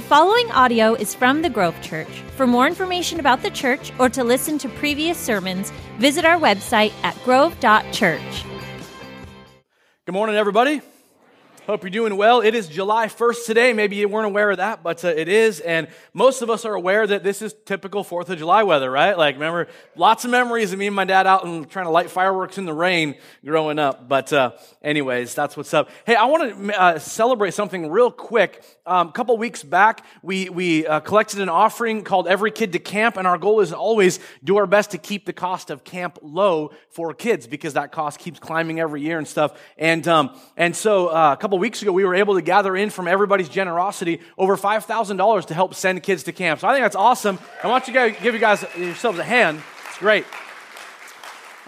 The 0.00 0.06
following 0.06 0.50
audio 0.52 0.94
is 0.94 1.14
from 1.14 1.42
the 1.42 1.50
Grove 1.50 1.78
Church. 1.82 2.08
For 2.34 2.46
more 2.46 2.66
information 2.66 3.20
about 3.20 3.42
the 3.42 3.50
church 3.50 3.92
or 3.98 4.08
to 4.08 4.24
listen 4.24 4.56
to 4.60 4.68
previous 4.70 5.18
sermons, 5.18 5.72
visit 5.98 6.24
our 6.24 6.38
website 6.38 6.94
at 7.02 7.14
grove.church. 7.22 8.44
Good 10.06 10.12
morning, 10.12 10.36
everybody. 10.36 10.80
Hope 11.70 11.84
you're 11.84 11.90
doing 11.90 12.16
well. 12.16 12.40
It 12.40 12.56
is 12.56 12.66
July 12.66 13.06
1st 13.06 13.46
today. 13.46 13.72
Maybe 13.72 13.94
you 13.94 14.08
weren't 14.08 14.26
aware 14.26 14.50
of 14.50 14.56
that, 14.56 14.82
but 14.82 15.04
uh, 15.04 15.08
it 15.08 15.28
is. 15.28 15.60
And 15.60 15.86
most 16.12 16.42
of 16.42 16.50
us 16.50 16.64
are 16.64 16.74
aware 16.74 17.06
that 17.06 17.22
this 17.22 17.42
is 17.42 17.54
typical 17.64 18.02
4th 18.02 18.28
of 18.28 18.38
July 18.38 18.64
weather, 18.64 18.90
right? 18.90 19.16
Like, 19.16 19.36
remember, 19.36 19.68
lots 19.94 20.24
of 20.24 20.32
memories 20.32 20.72
of 20.72 20.80
me 20.80 20.88
and 20.88 20.96
my 20.96 21.04
dad 21.04 21.28
out 21.28 21.44
and 21.44 21.70
trying 21.70 21.84
to 21.84 21.92
light 21.92 22.10
fireworks 22.10 22.58
in 22.58 22.64
the 22.64 22.72
rain 22.72 23.14
growing 23.44 23.78
up. 23.78 24.08
But, 24.08 24.32
uh, 24.32 24.50
anyways, 24.82 25.36
that's 25.36 25.56
what's 25.56 25.72
up. 25.72 25.90
Hey, 26.06 26.16
I 26.16 26.24
want 26.24 26.58
to 26.58 26.80
uh, 26.80 26.98
celebrate 26.98 27.54
something 27.54 27.88
real 27.88 28.10
quick. 28.10 28.64
Um, 28.84 29.06
a 29.06 29.12
couple 29.12 29.36
weeks 29.36 29.62
back, 29.62 30.04
we, 30.24 30.48
we 30.48 30.88
uh, 30.88 30.98
collected 30.98 31.38
an 31.38 31.48
offering 31.48 32.02
called 32.02 32.26
Every 32.26 32.50
Kid 32.50 32.72
to 32.72 32.80
Camp, 32.80 33.16
and 33.16 33.28
our 33.28 33.38
goal 33.38 33.60
is 33.60 33.72
always 33.72 34.18
do 34.42 34.56
our 34.56 34.66
best 34.66 34.90
to 34.90 34.98
keep 34.98 35.24
the 35.24 35.32
cost 35.32 35.70
of 35.70 35.84
camp 35.84 36.18
low 36.20 36.72
for 36.88 37.14
kids 37.14 37.46
because 37.46 37.74
that 37.74 37.92
cost 37.92 38.18
keeps 38.18 38.40
climbing 38.40 38.80
every 38.80 39.02
year 39.02 39.18
and 39.18 39.28
stuff. 39.28 39.56
And, 39.78 40.08
um, 40.08 40.36
and 40.56 40.74
so 40.74 41.06
uh, 41.06 41.34
a 41.34 41.36
couple 41.36 41.59
weeks 41.60 41.82
ago, 41.82 41.92
we 41.92 42.04
were 42.04 42.14
able 42.14 42.34
to 42.34 42.42
gather 42.42 42.76
in 42.76 42.90
from 42.90 43.06
everybody's 43.06 43.48
generosity 43.48 44.20
over 44.36 44.56
$5,000 44.56 45.46
to 45.46 45.54
help 45.54 45.74
send 45.74 46.02
kids 46.02 46.24
to 46.24 46.32
camp. 46.32 46.60
So 46.60 46.68
I 46.68 46.72
think 46.72 46.84
that's 46.84 46.96
awesome. 46.96 47.38
I 47.62 47.68
want 47.68 47.86
you 47.86 47.94
to 47.94 48.10
give 48.10 48.34
you 48.34 48.40
guys 48.40 48.64
yourselves 48.76 49.18
a 49.18 49.24
hand. 49.24 49.62
It's 49.88 49.98
great. 49.98 50.24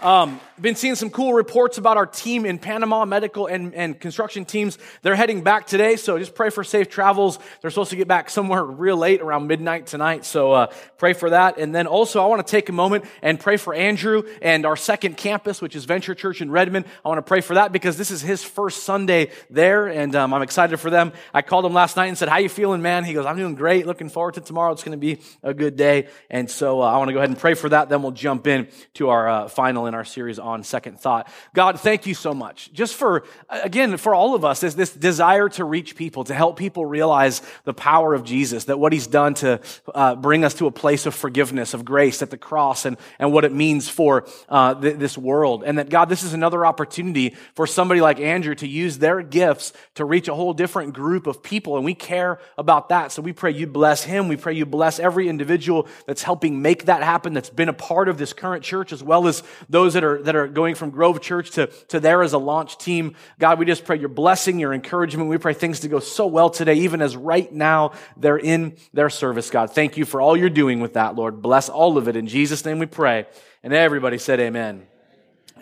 Um, 0.01 0.41
been 0.61 0.75
seeing 0.75 0.95
some 0.95 1.09
cool 1.09 1.33
reports 1.33 1.77
about 1.77 1.97
our 1.97 2.05
team 2.05 2.45
in 2.45 2.59
Panama, 2.59 3.05
medical 3.05 3.47
and, 3.47 3.73
and 3.73 3.99
construction 3.99 4.45
teams. 4.45 4.77
They're 5.01 5.15
heading 5.15 5.41
back 5.41 5.65
today, 5.65 5.95
so 5.95 6.17
just 6.19 6.35
pray 6.35 6.49
for 6.49 6.63
safe 6.63 6.89
travels. 6.89 7.39
They're 7.61 7.71
supposed 7.71 7.89
to 7.91 7.95
get 7.95 8.07
back 8.07 8.29
somewhere 8.29 8.63
real 8.83 8.97
late, 8.97 9.21
around 9.21 9.47
midnight 9.47 9.87
tonight, 9.87 10.25
so 10.25 10.51
uh, 10.51 10.67
pray 10.97 11.13
for 11.13 11.31
that. 11.31 11.57
And 11.57 11.73
then 11.73 11.87
also, 11.87 12.23
I 12.23 12.27
want 12.27 12.45
to 12.45 12.49
take 12.49 12.69
a 12.69 12.71
moment 12.71 13.05
and 13.21 13.39
pray 13.39 13.57
for 13.57 13.73
Andrew 13.73 14.23
and 14.41 14.65
our 14.65 14.75
second 14.75 15.17
campus, 15.17 15.61
which 15.61 15.75
is 15.75 15.85
Venture 15.85 16.13
Church 16.13 16.41
in 16.41 16.51
Redmond. 16.51 16.85
I 17.03 17.09
want 17.09 17.17
to 17.17 17.23
pray 17.23 17.41
for 17.41 17.55
that 17.55 17.71
because 17.71 17.97
this 17.97 18.11
is 18.11 18.21
his 18.21 18.43
first 18.43 18.83
Sunday 18.83 19.31
there, 19.49 19.87
and 19.87 20.15
um, 20.15 20.33
I'm 20.33 20.41
excited 20.41 20.77
for 20.77 20.89
them. 20.89 21.13
I 21.33 21.41
called 21.41 21.65
him 21.65 21.73
last 21.73 21.97
night 21.97 22.07
and 22.07 22.17
said, 22.17 22.29
"How 22.29 22.37
you 22.37 22.49
feeling, 22.49 22.81
man?" 22.81 23.05
He 23.05 23.13
goes, 23.13 23.25
"I'm 23.25 23.37
doing 23.37 23.55
great. 23.55 23.87
Looking 23.87 24.09
forward 24.09 24.35
to 24.35 24.41
tomorrow. 24.41 24.71
It's 24.71 24.83
going 24.83 24.97
to 24.97 24.97
be 24.97 25.19
a 25.41 25.53
good 25.53 25.75
day." 25.75 26.09
And 26.29 26.49
so 26.49 26.81
uh, 26.81 26.85
I 26.85 26.97
want 26.97 27.09
to 27.09 27.13
go 27.13 27.19
ahead 27.19 27.29
and 27.29 27.39
pray 27.39 27.55
for 27.55 27.69
that. 27.69 27.89
Then 27.89 28.03
we'll 28.03 28.11
jump 28.11 28.45
in 28.45 28.67
to 28.95 29.09
our 29.09 29.27
uh, 29.27 29.47
final 29.47 29.87
in 29.87 29.95
our 29.95 30.05
series 30.05 30.39
on 30.43 30.63
second 30.63 30.99
thought. 30.99 31.31
God, 31.53 31.79
thank 31.79 32.05
you 32.05 32.13
so 32.13 32.33
much. 32.33 32.71
Just 32.73 32.95
for, 32.95 33.23
again, 33.49 33.97
for 33.97 34.13
all 34.13 34.35
of 34.35 34.45
us, 34.45 34.63
is 34.63 34.75
this 34.75 34.91
desire 34.91 35.49
to 35.49 35.63
reach 35.63 35.95
people, 35.95 36.23
to 36.25 36.33
help 36.33 36.57
people 36.57 36.85
realize 36.85 37.41
the 37.63 37.73
power 37.73 38.13
of 38.13 38.23
Jesus, 38.23 38.65
that 38.65 38.77
what 38.77 38.93
he's 38.93 39.07
done 39.07 39.33
to 39.35 39.59
uh, 39.95 40.15
bring 40.15 40.43
us 40.43 40.53
to 40.55 40.67
a 40.67 40.71
place 40.71 41.05
of 41.05 41.15
forgiveness, 41.15 41.73
of 41.73 41.85
grace 41.85 42.21
at 42.21 42.29
the 42.29 42.37
cross, 42.37 42.85
and, 42.85 42.97
and 43.19 43.31
what 43.31 43.45
it 43.45 43.53
means 43.53 43.89
for 43.89 44.27
uh, 44.49 44.75
th- 44.75 44.97
this 44.97 45.17
world. 45.17 45.63
And 45.65 45.77
that, 45.77 45.89
God, 45.89 46.09
this 46.09 46.23
is 46.23 46.33
another 46.33 46.65
opportunity 46.65 47.35
for 47.55 47.65
somebody 47.65 48.01
like 48.01 48.19
Andrew 48.19 48.55
to 48.55 48.67
use 48.67 48.97
their 48.97 49.21
gifts 49.21 49.73
to 49.95 50.05
reach 50.05 50.27
a 50.27 50.35
whole 50.35 50.53
different 50.53 50.93
group 50.93 51.25
of 51.27 51.41
people. 51.41 51.77
And 51.77 51.85
we 51.85 51.95
care 51.95 52.39
about 52.57 52.89
that. 52.89 53.11
So 53.11 53.21
we 53.21 53.33
pray 53.33 53.51
you 53.51 53.67
bless 53.67 54.03
him. 54.03 54.27
We 54.27 54.37
pray 54.37 54.53
you 54.53 54.65
bless 54.65 54.99
every 54.99 55.29
individual 55.29 55.87
that's 56.05 56.23
helping 56.23 56.61
make 56.61 56.85
that 56.85 57.03
happen, 57.03 57.33
that's 57.33 57.49
been 57.49 57.69
a 57.69 57.73
part 57.73 58.09
of 58.09 58.17
this 58.17 58.33
current 58.33 58.63
church, 58.63 58.91
as 58.91 59.03
well 59.03 59.27
as 59.27 59.43
those 59.69 59.93
that 59.93 60.03
are, 60.03 60.21
that 60.23 60.32
are 60.35 60.47
going 60.47 60.75
from 60.75 60.89
Grove 60.89 61.21
Church 61.21 61.51
to, 61.51 61.67
to 61.87 61.99
there 61.99 62.23
as 62.23 62.33
a 62.33 62.37
launch 62.37 62.77
team. 62.77 63.15
God, 63.39 63.59
we 63.59 63.65
just 63.65 63.85
pray 63.85 63.99
your 63.99 64.09
blessing, 64.09 64.59
your 64.59 64.73
encouragement. 64.73 65.29
We 65.29 65.37
pray 65.37 65.53
things 65.53 65.81
to 65.81 65.87
go 65.87 65.99
so 65.99 66.27
well 66.27 66.49
today, 66.49 66.75
even 66.75 67.01
as 67.01 67.15
right 67.15 67.51
now 67.51 67.93
they're 68.17 68.37
in 68.37 68.77
their 68.93 69.09
service, 69.09 69.49
God. 69.49 69.71
Thank 69.71 69.97
you 69.97 70.05
for 70.05 70.21
all 70.21 70.37
you're 70.37 70.49
doing 70.49 70.79
with 70.79 70.93
that, 70.93 71.15
Lord. 71.15 71.41
Bless 71.41 71.69
all 71.69 71.97
of 71.97 72.07
it. 72.07 72.15
In 72.15 72.27
Jesus' 72.27 72.65
name 72.65 72.79
we 72.79 72.85
pray. 72.85 73.25
And 73.63 73.73
everybody 73.73 74.17
said 74.17 74.39
amen. 74.39 74.87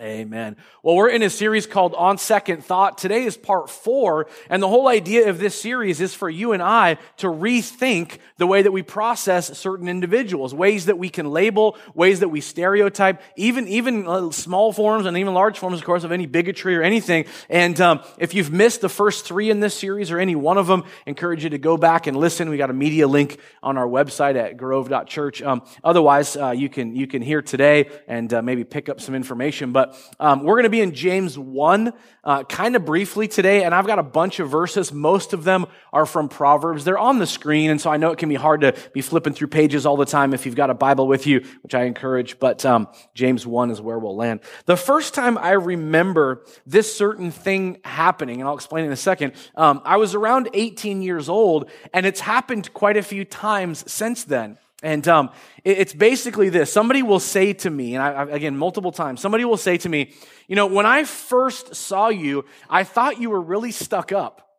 Amen. 0.00 0.56
Well, 0.82 0.96
we're 0.96 1.10
in 1.10 1.22
a 1.22 1.28
series 1.28 1.66
called 1.66 1.94
On 1.94 2.16
Second 2.16 2.64
Thought. 2.64 2.96
Today 2.96 3.24
is 3.24 3.36
part 3.36 3.68
four, 3.68 4.26
and 4.48 4.62
the 4.62 4.68
whole 4.68 4.88
idea 4.88 5.28
of 5.28 5.38
this 5.38 5.60
series 5.60 6.00
is 6.00 6.14
for 6.14 6.30
you 6.30 6.52
and 6.52 6.62
I 6.62 6.96
to 7.18 7.26
rethink 7.26 8.18
the 8.38 8.46
way 8.46 8.62
that 8.62 8.72
we 8.72 8.82
process 8.82 9.56
certain 9.56 9.88
individuals, 9.88 10.54
ways 10.54 10.86
that 10.86 10.98
we 10.98 11.10
can 11.10 11.30
label, 11.30 11.76
ways 11.94 12.20
that 12.20 12.28
we 12.28 12.40
stereotype, 12.40 13.20
even, 13.36 13.68
even 13.68 14.08
uh, 14.08 14.30
small 14.30 14.72
forms 14.72 15.04
and 15.04 15.16
even 15.18 15.34
large 15.34 15.58
forms, 15.58 15.78
of 15.78 15.84
course, 15.84 16.04
of 16.04 16.10
any 16.10 16.26
bigotry 16.26 16.74
or 16.74 16.82
anything. 16.82 17.26
And 17.50 17.78
um, 17.80 18.00
if 18.18 18.32
you've 18.32 18.50
missed 18.50 18.80
the 18.80 18.88
first 18.88 19.26
three 19.26 19.50
in 19.50 19.60
this 19.60 19.74
series 19.74 20.10
or 20.10 20.18
any 20.18 20.34
one 20.34 20.56
of 20.56 20.66
them, 20.66 20.84
encourage 21.06 21.44
you 21.44 21.50
to 21.50 21.58
go 21.58 21.76
back 21.76 22.06
and 22.06 22.16
listen. 22.16 22.48
We 22.48 22.56
got 22.56 22.70
a 22.70 22.74
media 22.74 23.06
link 23.06 23.38
on 23.62 23.76
our 23.76 23.86
website 23.86 24.36
at 24.36 24.56
grove.church. 24.56 25.42
Um, 25.42 25.62
otherwise, 25.84 26.34
uh, 26.34 26.50
you 26.50 26.70
can 26.70 26.96
you 26.96 27.06
can 27.06 27.20
hear 27.20 27.42
today 27.42 27.90
and 28.08 28.32
uh, 28.32 28.42
maybe 28.42 28.64
pick 28.64 28.88
up 28.88 29.00
some 29.00 29.14
information. 29.14 29.72
But 29.72 29.81
um, 30.20 30.44
we're 30.44 30.54
going 30.54 30.64
to 30.64 30.70
be 30.70 30.80
in 30.80 30.94
James 30.94 31.38
1 31.38 31.92
uh, 32.24 32.44
kind 32.44 32.76
of 32.76 32.84
briefly 32.84 33.26
today, 33.26 33.64
and 33.64 33.74
I've 33.74 33.86
got 33.86 33.98
a 33.98 34.02
bunch 34.02 34.38
of 34.40 34.48
verses. 34.48 34.92
Most 34.92 35.32
of 35.32 35.44
them 35.44 35.66
are 35.92 36.06
from 36.06 36.28
Proverbs. 36.28 36.84
They're 36.84 36.98
on 36.98 37.18
the 37.18 37.26
screen, 37.26 37.70
and 37.70 37.80
so 37.80 37.90
I 37.90 37.96
know 37.96 38.12
it 38.12 38.18
can 38.18 38.28
be 38.28 38.36
hard 38.36 38.60
to 38.60 38.74
be 38.92 39.00
flipping 39.00 39.34
through 39.34 39.48
pages 39.48 39.86
all 39.86 39.96
the 39.96 40.06
time 40.06 40.32
if 40.32 40.46
you've 40.46 40.54
got 40.54 40.70
a 40.70 40.74
Bible 40.74 41.06
with 41.06 41.26
you, 41.26 41.44
which 41.62 41.74
I 41.74 41.84
encourage, 41.84 42.38
but 42.38 42.64
um, 42.64 42.88
James 43.14 43.46
1 43.46 43.70
is 43.70 43.80
where 43.80 43.98
we'll 43.98 44.16
land. 44.16 44.40
The 44.66 44.76
first 44.76 45.14
time 45.14 45.36
I 45.36 45.52
remember 45.52 46.44
this 46.66 46.96
certain 46.96 47.30
thing 47.30 47.78
happening, 47.84 48.40
and 48.40 48.48
I'll 48.48 48.54
explain 48.54 48.84
in 48.84 48.92
a 48.92 48.96
second, 48.96 49.32
um, 49.56 49.82
I 49.84 49.96
was 49.96 50.14
around 50.14 50.48
18 50.54 51.02
years 51.02 51.28
old, 51.28 51.70
and 51.92 52.06
it's 52.06 52.20
happened 52.20 52.72
quite 52.72 52.96
a 52.96 53.02
few 53.02 53.24
times 53.24 53.90
since 53.90 54.24
then. 54.24 54.58
And 54.82 55.06
um, 55.06 55.30
it's 55.64 55.94
basically 55.94 56.48
this. 56.48 56.72
Somebody 56.72 57.02
will 57.02 57.20
say 57.20 57.52
to 57.52 57.70
me, 57.70 57.94
and 57.94 58.02
I, 58.02 58.24
again, 58.24 58.56
multiple 58.56 58.90
times, 58.90 59.20
somebody 59.20 59.44
will 59.44 59.56
say 59.56 59.78
to 59.78 59.88
me, 59.88 60.12
you 60.48 60.56
know, 60.56 60.66
when 60.66 60.86
I 60.86 61.04
first 61.04 61.76
saw 61.76 62.08
you, 62.08 62.44
I 62.68 62.82
thought 62.82 63.20
you 63.20 63.30
were 63.30 63.40
really 63.40 63.70
stuck 63.70 64.10
up. 64.10 64.58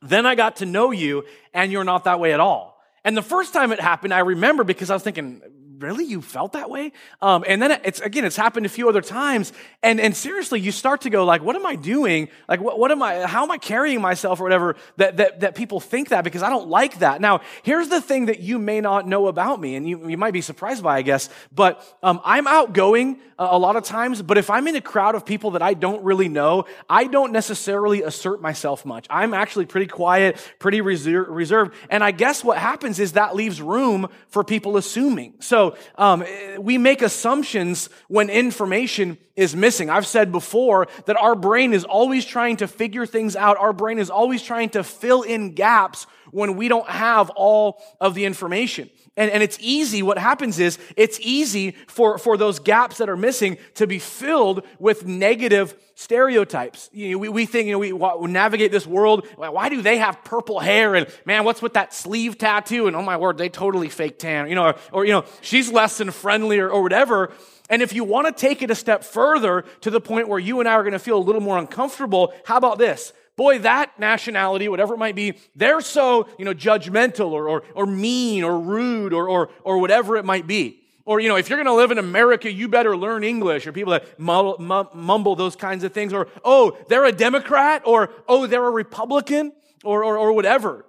Then 0.00 0.24
I 0.24 0.34
got 0.34 0.56
to 0.56 0.66
know 0.66 0.90
you, 0.90 1.24
and 1.52 1.70
you're 1.70 1.84
not 1.84 2.04
that 2.04 2.18
way 2.18 2.32
at 2.32 2.40
all. 2.40 2.80
And 3.04 3.16
the 3.16 3.22
first 3.22 3.52
time 3.52 3.72
it 3.72 3.80
happened, 3.80 4.14
I 4.14 4.20
remember 4.20 4.64
because 4.64 4.90
I 4.90 4.94
was 4.94 5.02
thinking, 5.02 5.42
really 5.78 6.04
you 6.04 6.22
felt 6.22 6.52
that 6.52 6.70
way? 6.70 6.92
Um, 7.20 7.44
and 7.46 7.60
then 7.60 7.72
it's 7.84 8.00
again 8.00 8.24
it's 8.24 8.36
happened 8.36 8.66
a 8.66 8.68
few 8.68 8.88
other 8.88 9.00
times. 9.00 9.52
And 9.82 10.00
and 10.00 10.16
seriously 10.16 10.60
you 10.60 10.72
start 10.72 11.02
to 11.02 11.10
go 11.10 11.24
like 11.24 11.42
what 11.42 11.56
am 11.56 11.66
i 11.66 11.76
doing? 11.76 12.28
Like 12.48 12.60
what, 12.60 12.78
what 12.78 12.90
am 12.90 13.02
i 13.02 13.26
how 13.26 13.42
am 13.42 13.50
i 13.50 13.58
carrying 13.58 14.00
myself 14.00 14.40
or 14.40 14.44
whatever 14.44 14.76
that, 14.96 15.18
that 15.18 15.40
that 15.40 15.54
people 15.54 15.80
think 15.80 16.08
that 16.08 16.24
because 16.24 16.42
i 16.42 16.50
don't 16.50 16.68
like 16.68 16.98
that. 17.00 17.20
Now 17.20 17.40
here's 17.62 17.88
the 17.88 18.00
thing 18.00 18.26
that 18.26 18.40
you 18.40 18.58
may 18.58 18.80
not 18.80 19.06
know 19.06 19.26
about 19.26 19.60
me 19.60 19.76
and 19.76 19.88
you, 19.88 20.08
you 20.08 20.16
might 20.16 20.32
be 20.32 20.40
surprised 20.40 20.82
by 20.82 20.96
i 20.98 21.02
guess 21.02 21.28
but 21.52 21.82
um, 22.02 22.20
i'm 22.24 22.46
outgoing 22.46 23.18
uh, 23.38 23.48
a 23.50 23.58
lot 23.58 23.76
of 23.76 23.84
times 23.84 24.22
but 24.22 24.38
if 24.38 24.50
i'm 24.50 24.66
in 24.66 24.76
a 24.76 24.80
crowd 24.80 25.14
of 25.14 25.26
people 25.26 25.52
that 25.52 25.62
i 25.62 25.74
don't 25.74 26.02
really 26.04 26.28
know 26.28 26.64
i 26.88 27.06
don't 27.06 27.32
necessarily 27.32 28.02
assert 28.02 28.40
myself 28.40 28.84
much. 28.84 29.06
I'm 29.10 29.34
actually 29.34 29.66
pretty 29.66 29.86
quiet 29.86 30.36
pretty 30.58 30.80
reser- 30.80 31.26
reserved. 31.28 31.74
And 31.90 32.02
i 32.02 32.10
guess 32.10 32.44
what 32.44 32.58
happens 32.58 32.98
is 32.98 33.12
that 33.12 33.34
leaves 33.34 33.60
room 33.60 34.08
for 34.28 34.44
people 34.44 34.76
assuming. 34.76 35.34
So 35.40 35.65
um, 35.96 36.24
we 36.58 36.78
make 36.78 37.02
assumptions 37.02 37.88
when 38.08 38.30
information 38.30 39.18
is 39.34 39.54
missing. 39.54 39.90
I've 39.90 40.06
said 40.06 40.32
before 40.32 40.88
that 41.06 41.16
our 41.16 41.34
brain 41.34 41.72
is 41.72 41.84
always 41.84 42.24
trying 42.24 42.56
to 42.58 42.68
figure 42.68 43.06
things 43.06 43.36
out. 43.36 43.56
Our 43.58 43.72
brain 43.72 43.98
is 43.98 44.10
always 44.10 44.42
trying 44.42 44.70
to 44.70 44.84
fill 44.84 45.22
in 45.22 45.54
gaps 45.54 46.06
when 46.36 46.54
we 46.54 46.68
don't 46.68 46.86
have 46.86 47.30
all 47.30 47.82
of 47.98 48.12
the 48.12 48.26
information. 48.26 48.90
And, 49.16 49.30
and 49.30 49.42
it's 49.42 49.56
easy. 49.58 50.02
What 50.02 50.18
happens 50.18 50.58
is 50.58 50.78
it's 50.94 51.18
easy 51.22 51.70
for, 51.86 52.18
for 52.18 52.36
those 52.36 52.58
gaps 52.58 52.98
that 52.98 53.08
are 53.08 53.16
missing 53.16 53.56
to 53.76 53.86
be 53.86 53.98
filled 53.98 54.62
with 54.78 55.06
negative 55.06 55.74
stereotypes. 55.94 56.90
You 56.92 57.12
know, 57.12 57.18
we, 57.18 57.30
we 57.30 57.46
think, 57.46 57.68
you 57.68 57.72
know, 57.72 57.78
we, 57.78 57.94
we 57.94 58.30
navigate 58.30 58.70
this 58.70 58.86
world. 58.86 59.26
Why 59.36 59.70
do 59.70 59.80
they 59.80 59.96
have 59.96 60.22
purple 60.24 60.60
hair? 60.60 60.94
And 60.94 61.06
man, 61.24 61.44
what's 61.44 61.62
with 61.62 61.72
that 61.72 61.94
sleeve 61.94 62.36
tattoo? 62.36 62.86
And 62.86 62.94
oh 62.94 63.02
my 63.02 63.16
word, 63.16 63.38
they 63.38 63.48
totally 63.48 63.88
fake 63.88 64.18
tan. 64.18 64.50
You 64.50 64.56
know, 64.56 64.64
or, 64.66 64.74
or 64.92 65.04
you 65.06 65.12
know, 65.12 65.24
she's 65.40 65.72
less 65.72 65.96
than 65.96 66.10
friendly 66.10 66.58
or, 66.58 66.68
or 66.68 66.82
whatever. 66.82 67.32
And 67.70 67.80
if 67.80 67.94
you 67.94 68.04
want 68.04 68.26
to 68.26 68.32
take 68.32 68.60
it 68.60 68.70
a 68.70 68.74
step 68.74 69.04
further 69.04 69.64
to 69.80 69.90
the 69.90 70.02
point 70.02 70.28
where 70.28 70.38
you 70.38 70.60
and 70.60 70.68
I 70.68 70.74
are 70.74 70.82
going 70.82 70.92
to 70.92 70.98
feel 70.98 71.16
a 71.16 71.24
little 71.24 71.40
more 71.40 71.56
uncomfortable, 71.56 72.34
how 72.44 72.58
about 72.58 72.76
this? 72.76 73.14
Boy, 73.36 73.58
that 73.60 73.98
nationality, 73.98 74.68
whatever 74.68 74.94
it 74.94 74.98
might 74.98 75.14
be, 75.14 75.34
they're 75.54 75.80
so, 75.80 76.26
you 76.38 76.44
know, 76.44 76.54
judgmental 76.54 77.30
or, 77.30 77.48
or, 77.48 77.62
or 77.74 77.86
mean 77.86 78.42
or 78.42 78.58
rude 78.58 79.12
or, 79.12 79.28
or, 79.28 79.50
or 79.62 79.78
whatever 79.78 80.16
it 80.16 80.24
might 80.24 80.46
be. 80.46 80.82
Or, 81.04 81.20
you 81.20 81.28
know, 81.28 81.36
if 81.36 81.48
you're 81.48 81.56
going 81.56 81.66
to 81.66 81.74
live 81.74 81.92
in 81.92 81.98
America, 81.98 82.50
you 82.50 82.66
better 82.66 82.96
learn 82.96 83.22
English, 83.22 83.64
or 83.64 83.72
people 83.72 83.92
that 83.92 84.18
mumble, 84.18 85.36
those 85.36 85.54
kinds 85.54 85.84
of 85.84 85.92
things. 85.92 86.12
Or, 86.12 86.26
oh, 86.44 86.76
they're 86.88 87.04
a 87.04 87.12
Democrat, 87.12 87.82
or, 87.84 88.10
oh, 88.26 88.48
they're 88.48 88.66
a 88.66 88.70
Republican, 88.70 89.52
or, 89.84 90.02
or, 90.02 90.18
or 90.18 90.32
whatever. 90.32 90.84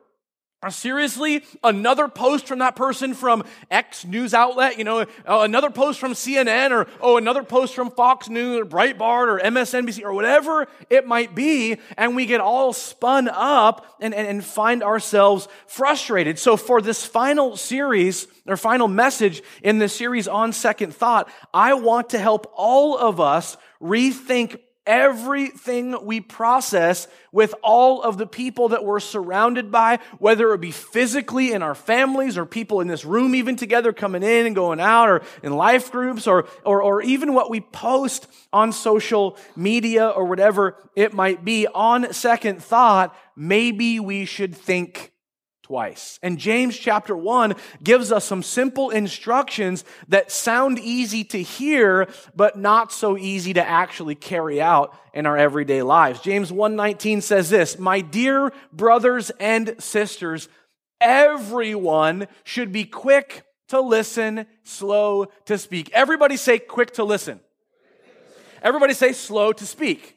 Seriously, 0.71 1.43
another 1.63 2.07
post 2.07 2.47
from 2.47 2.59
that 2.59 2.75
person 2.75 3.13
from 3.13 3.43
X 3.69 4.05
news 4.05 4.33
outlet, 4.33 4.79
you 4.79 4.83
know, 4.83 5.01
uh, 5.01 5.05
another 5.27 5.69
post 5.69 5.99
from 5.99 6.13
CNN 6.13 6.71
or, 6.71 6.87
oh, 6.99 7.17
another 7.17 7.43
post 7.43 7.75
from 7.75 7.91
Fox 7.91 8.27
News 8.27 8.59
or 8.61 8.65
Breitbart 8.65 9.27
or 9.27 9.39
MSNBC 9.39 10.03
or 10.03 10.13
whatever 10.13 10.67
it 10.89 11.05
might 11.05 11.35
be. 11.35 11.77
And 11.95 12.15
we 12.15 12.25
get 12.25 12.41
all 12.41 12.73
spun 12.73 13.27
up 13.27 13.85
and, 14.01 14.15
and, 14.15 14.27
and 14.27 14.43
find 14.43 14.81
ourselves 14.81 15.47
frustrated. 15.67 16.39
So 16.39 16.57
for 16.57 16.81
this 16.81 17.05
final 17.05 17.55
series 17.55 18.27
or 18.47 18.57
final 18.57 18.87
message 18.87 19.43
in 19.61 19.77
the 19.77 19.87
series 19.87 20.27
on 20.27 20.53
second 20.53 20.91
thought, 20.91 21.29
I 21.53 21.75
want 21.75 22.09
to 22.09 22.19
help 22.19 22.51
all 22.55 22.97
of 22.97 23.19
us 23.19 23.57
rethink 23.79 24.59
everything 24.87 26.03
we 26.03 26.21
process 26.21 27.07
with 27.31 27.53
all 27.61 28.01
of 28.01 28.17
the 28.17 28.25
people 28.25 28.69
that 28.69 28.83
we're 28.83 28.99
surrounded 28.99 29.71
by, 29.71 29.99
whether 30.17 30.53
it 30.53 30.61
be 30.61 30.71
physically 30.71 31.51
in 31.51 31.61
our 31.61 31.75
families 31.75 32.37
or 32.37 32.45
people 32.45 32.81
in 32.81 32.87
this 32.87 33.05
room 33.05 33.35
even 33.35 33.55
together 33.55 33.93
coming 33.93 34.23
in 34.23 34.47
and 34.47 34.55
going 34.55 34.79
out 34.79 35.09
or 35.09 35.21
in 35.43 35.53
life 35.53 35.91
groups 35.91 36.25
or, 36.25 36.47
or, 36.63 36.81
or 36.81 37.01
even 37.01 37.33
what 37.33 37.51
we 37.51 37.59
post 37.59 38.27
on 38.51 38.71
social 38.71 39.37
media 39.55 40.07
or 40.07 40.25
whatever 40.25 40.77
it 40.95 41.13
might 41.13 41.45
be. 41.45 41.67
On 41.67 42.11
second 42.13 42.63
thought, 42.63 43.15
maybe 43.35 43.99
we 43.99 44.25
should 44.25 44.55
think 44.55 45.11
twice. 45.67 46.17
And 46.23 46.37
James 46.37 46.77
chapter 46.77 47.15
1 47.15 47.53
gives 47.83 48.09
us 48.09 48.23
some 48.23 48.41
simple 48.41 48.89
instructions 48.89 49.83
that 50.07 50.31
sound 50.31 50.79
easy 50.79 51.25
to 51.25 51.41
hear, 51.41 52.07
but 52.33 52.57
not 52.57 52.93
so 52.93 53.17
easy 53.17 53.53
to 53.53 53.67
actually 53.67 54.15
carry 54.15 54.61
out 54.61 54.97
in 55.13 55.25
our 55.25 55.37
everyday 55.37 55.81
lives. 55.81 56.21
James 56.21 56.53
1:19 56.53 57.19
says 57.19 57.49
this, 57.49 57.77
"My 57.77 57.99
dear 57.99 58.53
brothers 58.71 59.29
and 59.41 59.75
sisters, 59.77 60.47
everyone 61.01 62.29
should 62.45 62.71
be 62.71 62.85
quick 62.85 63.43
to 63.67 63.81
listen, 63.81 64.45
slow 64.63 65.25
to 65.45 65.57
speak." 65.57 65.91
Everybody 65.91 66.37
say 66.37 66.59
quick 66.59 66.93
to 66.93 67.03
listen. 67.03 67.41
Everybody 68.63 68.93
say 68.93 69.11
slow 69.11 69.51
to 69.51 69.65
speak. 69.65 70.15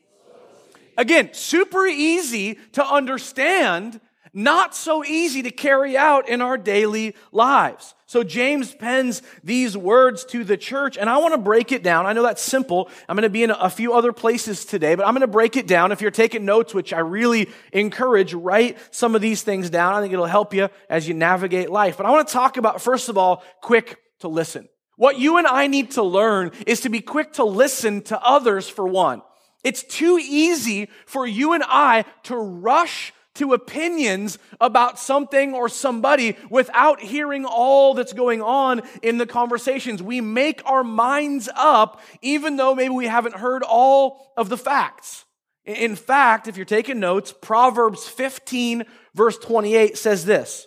Again, 0.96 1.30
super 1.32 1.86
easy 1.86 2.58
to 2.72 2.84
understand, 2.84 4.00
not 4.32 4.74
so 4.74 5.04
easy 5.04 5.42
to 5.42 5.50
carry 5.50 5.96
out 5.96 6.28
in 6.28 6.40
our 6.40 6.56
daily 6.56 7.14
lives. 7.32 7.94
So 8.06 8.24
James 8.24 8.74
pens 8.74 9.22
these 9.44 9.76
words 9.76 10.24
to 10.26 10.42
the 10.42 10.56
church, 10.56 10.96
and 10.98 11.08
I 11.08 11.18
want 11.18 11.34
to 11.34 11.38
break 11.38 11.70
it 11.70 11.82
down. 11.82 12.06
I 12.06 12.12
know 12.12 12.22
that's 12.22 12.42
simple. 12.42 12.88
I'm 13.08 13.16
going 13.16 13.22
to 13.22 13.30
be 13.30 13.44
in 13.44 13.50
a 13.50 13.70
few 13.70 13.94
other 13.94 14.12
places 14.12 14.64
today, 14.64 14.94
but 14.96 15.06
I'm 15.06 15.14
going 15.14 15.20
to 15.20 15.28
break 15.28 15.56
it 15.56 15.66
down. 15.66 15.92
If 15.92 16.00
you're 16.00 16.10
taking 16.10 16.44
notes, 16.44 16.74
which 16.74 16.92
I 16.92 17.00
really 17.00 17.48
encourage, 17.72 18.34
write 18.34 18.78
some 18.90 19.14
of 19.14 19.20
these 19.20 19.42
things 19.42 19.70
down. 19.70 19.94
I 19.94 20.00
think 20.00 20.12
it'll 20.12 20.26
help 20.26 20.54
you 20.54 20.68
as 20.88 21.06
you 21.06 21.14
navigate 21.14 21.70
life. 21.70 21.96
But 21.96 22.06
I 22.06 22.10
want 22.10 22.26
to 22.26 22.32
talk 22.32 22.56
about, 22.56 22.82
first 22.82 23.08
of 23.08 23.16
all, 23.16 23.44
quick 23.62 23.98
to 24.20 24.28
listen. 24.28 24.68
What 24.96 25.18
you 25.18 25.38
and 25.38 25.46
I 25.46 25.66
need 25.66 25.92
to 25.92 26.02
learn 26.02 26.52
is 26.66 26.80
to 26.82 26.88
be 26.88 27.00
quick 27.00 27.34
to 27.34 27.44
listen 27.44 28.02
to 28.02 28.20
others 28.20 28.68
for 28.68 28.86
one. 28.86 29.22
It's 29.62 29.82
too 29.82 30.18
easy 30.20 30.88
for 31.06 31.26
you 31.26 31.52
and 31.52 31.64
I 31.66 32.04
to 32.24 32.36
rush 32.36 33.12
to 33.34 33.52
opinions 33.52 34.38
about 34.60 34.98
something 34.98 35.54
or 35.54 35.68
somebody 35.68 36.36
without 36.50 37.00
hearing 37.00 37.44
all 37.44 37.94
that's 37.94 38.12
going 38.12 38.42
on 38.42 38.82
in 39.02 39.18
the 39.18 39.26
conversations. 39.26 40.02
We 40.02 40.20
make 40.20 40.62
our 40.66 40.84
minds 40.84 41.48
up 41.54 42.00
even 42.22 42.56
though 42.56 42.74
maybe 42.74 42.94
we 42.94 43.06
haven't 43.06 43.36
heard 43.36 43.62
all 43.62 44.32
of 44.36 44.48
the 44.48 44.58
facts. 44.58 45.24
In 45.64 45.94
fact, 45.94 46.48
if 46.48 46.56
you're 46.56 46.66
taking 46.66 46.98
notes, 46.98 47.32
Proverbs 47.40 48.08
15 48.08 48.84
verse 49.14 49.38
28 49.38 49.96
says 49.96 50.24
this. 50.24 50.66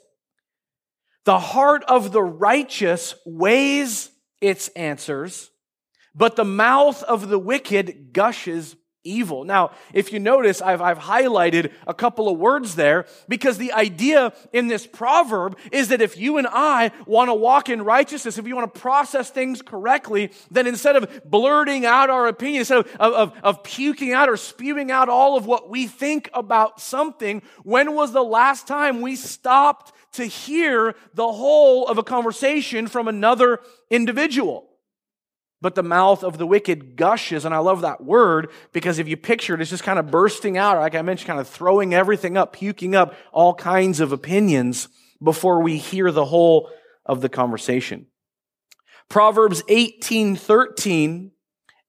The 1.26 1.40
heart 1.40 1.84
of 1.88 2.12
the 2.12 2.24
righteous 2.24 3.16
weighs 3.26 4.12
its 4.42 4.68
answers, 4.70 5.52
but 6.14 6.36
the 6.36 6.44
mouth 6.44 7.02
of 7.04 7.30
the 7.30 7.40
wicked 7.40 8.12
gushes 8.12 8.76
evil. 9.04 9.44
Now, 9.44 9.72
if 9.94 10.14
you 10.14 10.20
notice, 10.20 10.62
I've, 10.62 10.82
I've 10.82 11.00
highlighted 11.00 11.72
a 11.88 11.94
couple 11.94 12.30
of 12.30 12.38
words 12.38 12.76
there 12.76 13.06
because 13.28 13.58
the 13.58 13.74
idea 13.74 14.34
in 14.52 14.68
this 14.68 14.88
proverb 14.88 15.58
is 15.72 15.90
that 15.90 16.02
if 16.02 16.18
you 16.18 16.38
and 16.38 16.48
I 16.48 16.92
want 17.06 17.30
to 17.30 17.34
walk 17.34 17.70
in 17.70 17.84
righteousness, 17.84 18.38
if 18.38 18.48
you 18.48 18.56
want 18.56 18.74
to 18.74 18.80
process 18.80 19.30
things 19.30 19.62
correctly, 19.62 20.32
then 20.52 20.68
instead 20.68 20.96
of 20.96 21.22
blurting 21.26 21.86
out 21.86 22.10
our 22.10 22.28
opinion, 22.28 22.60
instead 22.60 22.80
of, 22.80 22.88
of, 23.00 23.34
of 23.44 23.64
puking 23.64 24.14
out 24.14 24.30
or 24.30 24.38
spewing 24.38 24.92
out 24.92 25.10
all 25.10 25.38
of 25.38 25.46
what 25.46 25.70
we 25.70 25.88
think 25.88 26.30
about 26.34 26.80
something, 26.80 27.42
when 27.64 27.96
was 27.96 28.14
the 28.14 28.24
last 28.24 28.68
time 28.68 29.02
we 29.02 29.16
stopped 29.16 29.94
to 30.14 30.26
hear 30.26 30.96
the 31.14 31.32
whole 31.32 31.88
of 31.88 31.98
a 31.98 32.04
conversation 32.04 32.88
from 32.88 33.08
another 33.08 33.60
individual? 33.90 34.70
But 35.64 35.76
the 35.76 35.82
mouth 35.82 36.26
of 36.26 36.38
the 36.38 36.46
wicked 36.46 36.98
gushes. 36.98 37.46
And 37.46 37.56
I 37.56 37.60
love 37.60 37.82
that 37.82 38.04
word 38.04 38.52
because 38.74 39.00
if 39.00 39.08
you 39.08 39.16
picture 39.16 39.56
it, 39.56 39.62
it's 39.62 39.70
just 39.70 39.82
kind 39.82 39.98
of 39.98 40.12
bursting 40.12 40.58
out, 40.58 40.78
like 40.78 40.94
I 40.94 41.02
mentioned, 41.02 41.28
kind 41.28 41.40
of 41.40 41.48
throwing 41.48 41.94
everything 41.94 42.36
up, 42.36 42.52
puking 42.52 42.96
up 42.96 43.16
all 43.32 43.56
kinds 43.56 44.02
of 44.02 44.12
opinions 44.12 44.90
before 45.24 45.62
we 45.62 45.78
hear 45.78 46.12
the 46.12 46.26
whole 46.26 46.70
of 47.06 47.22
the 47.22 47.30
conversation. 47.30 48.08
Proverbs 49.08 49.64
18, 49.70 50.36
13 50.36 51.32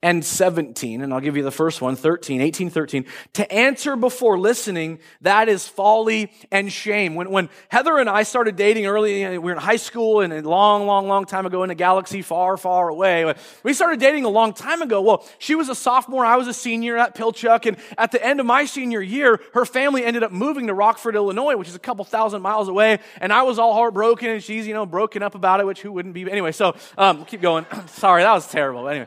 and 0.04 0.22
17, 0.22 1.00
and 1.00 1.14
I'll 1.14 1.20
give 1.20 1.34
you 1.34 1.42
the 1.42 1.50
first 1.50 1.80
one, 1.80 1.96
13, 1.96 2.42
18, 2.42 2.68
13. 2.68 3.06
To 3.32 3.50
answer 3.50 3.96
before 3.96 4.38
listening, 4.38 4.98
that 5.22 5.48
is 5.48 5.66
folly 5.66 6.30
and 6.52 6.70
shame. 6.70 7.14
When, 7.14 7.30
when 7.30 7.48
Heather 7.70 7.96
and 7.96 8.10
I 8.10 8.24
started 8.24 8.54
dating 8.54 8.84
early, 8.84 9.26
we 9.26 9.38
were 9.38 9.52
in 9.52 9.56
high 9.56 9.76
school 9.76 10.20
and 10.20 10.30
a 10.30 10.42
long, 10.46 10.84
long, 10.84 11.08
long 11.08 11.24
time 11.24 11.46
ago 11.46 11.62
in 11.62 11.70
a 11.70 11.74
galaxy 11.74 12.20
far, 12.20 12.58
far 12.58 12.90
away. 12.90 13.32
We 13.62 13.72
started 13.72 13.98
dating 13.98 14.26
a 14.26 14.28
long 14.28 14.52
time 14.52 14.82
ago. 14.82 15.00
Well, 15.00 15.26
she 15.38 15.54
was 15.54 15.70
a 15.70 15.74
sophomore, 15.74 16.26
I 16.26 16.36
was 16.36 16.48
a 16.48 16.54
senior 16.54 16.98
at 16.98 17.14
Pilchuck, 17.14 17.64
and 17.64 17.78
at 17.96 18.12
the 18.12 18.22
end 18.22 18.40
of 18.40 18.46
my 18.46 18.66
senior 18.66 19.00
year, 19.00 19.40
her 19.54 19.64
family 19.64 20.04
ended 20.04 20.22
up 20.22 20.32
moving 20.32 20.66
to 20.66 20.74
Rockford, 20.74 21.14
Illinois, 21.14 21.56
which 21.56 21.68
is 21.68 21.76
a 21.76 21.78
couple 21.78 22.04
thousand 22.04 22.42
miles 22.42 22.68
away, 22.68 22.98
and 23.22 23.32
I 23.32 23.44
was 23.44 23.58
all 23.58 23.72
heartbroken, 23.72 24.28
and 24.28 24.44
she's, 24.44 24.66
you 24.66 24.74
know, 24.74 24.84
broken 24.84 25.22
up 25.22 25.34
about 25.34 25.60
it, 25.60 25.66
which 25.66 25.80
who 25.80 25.90
wouldn't 25.92 26.12
be? 26.12 26.30
Anyway, 26.30 26.52
so 26.52 26.76
um, 26.98 27.16
we'll 27.16 27.26
keep 27.26 27.40
going. 27.40 27.64
Sorry, 27.86 28.22
that 28.22 28.34
was 28.34 28.46
terrible. 28.46 28.86
Anyway. 28.86 29.06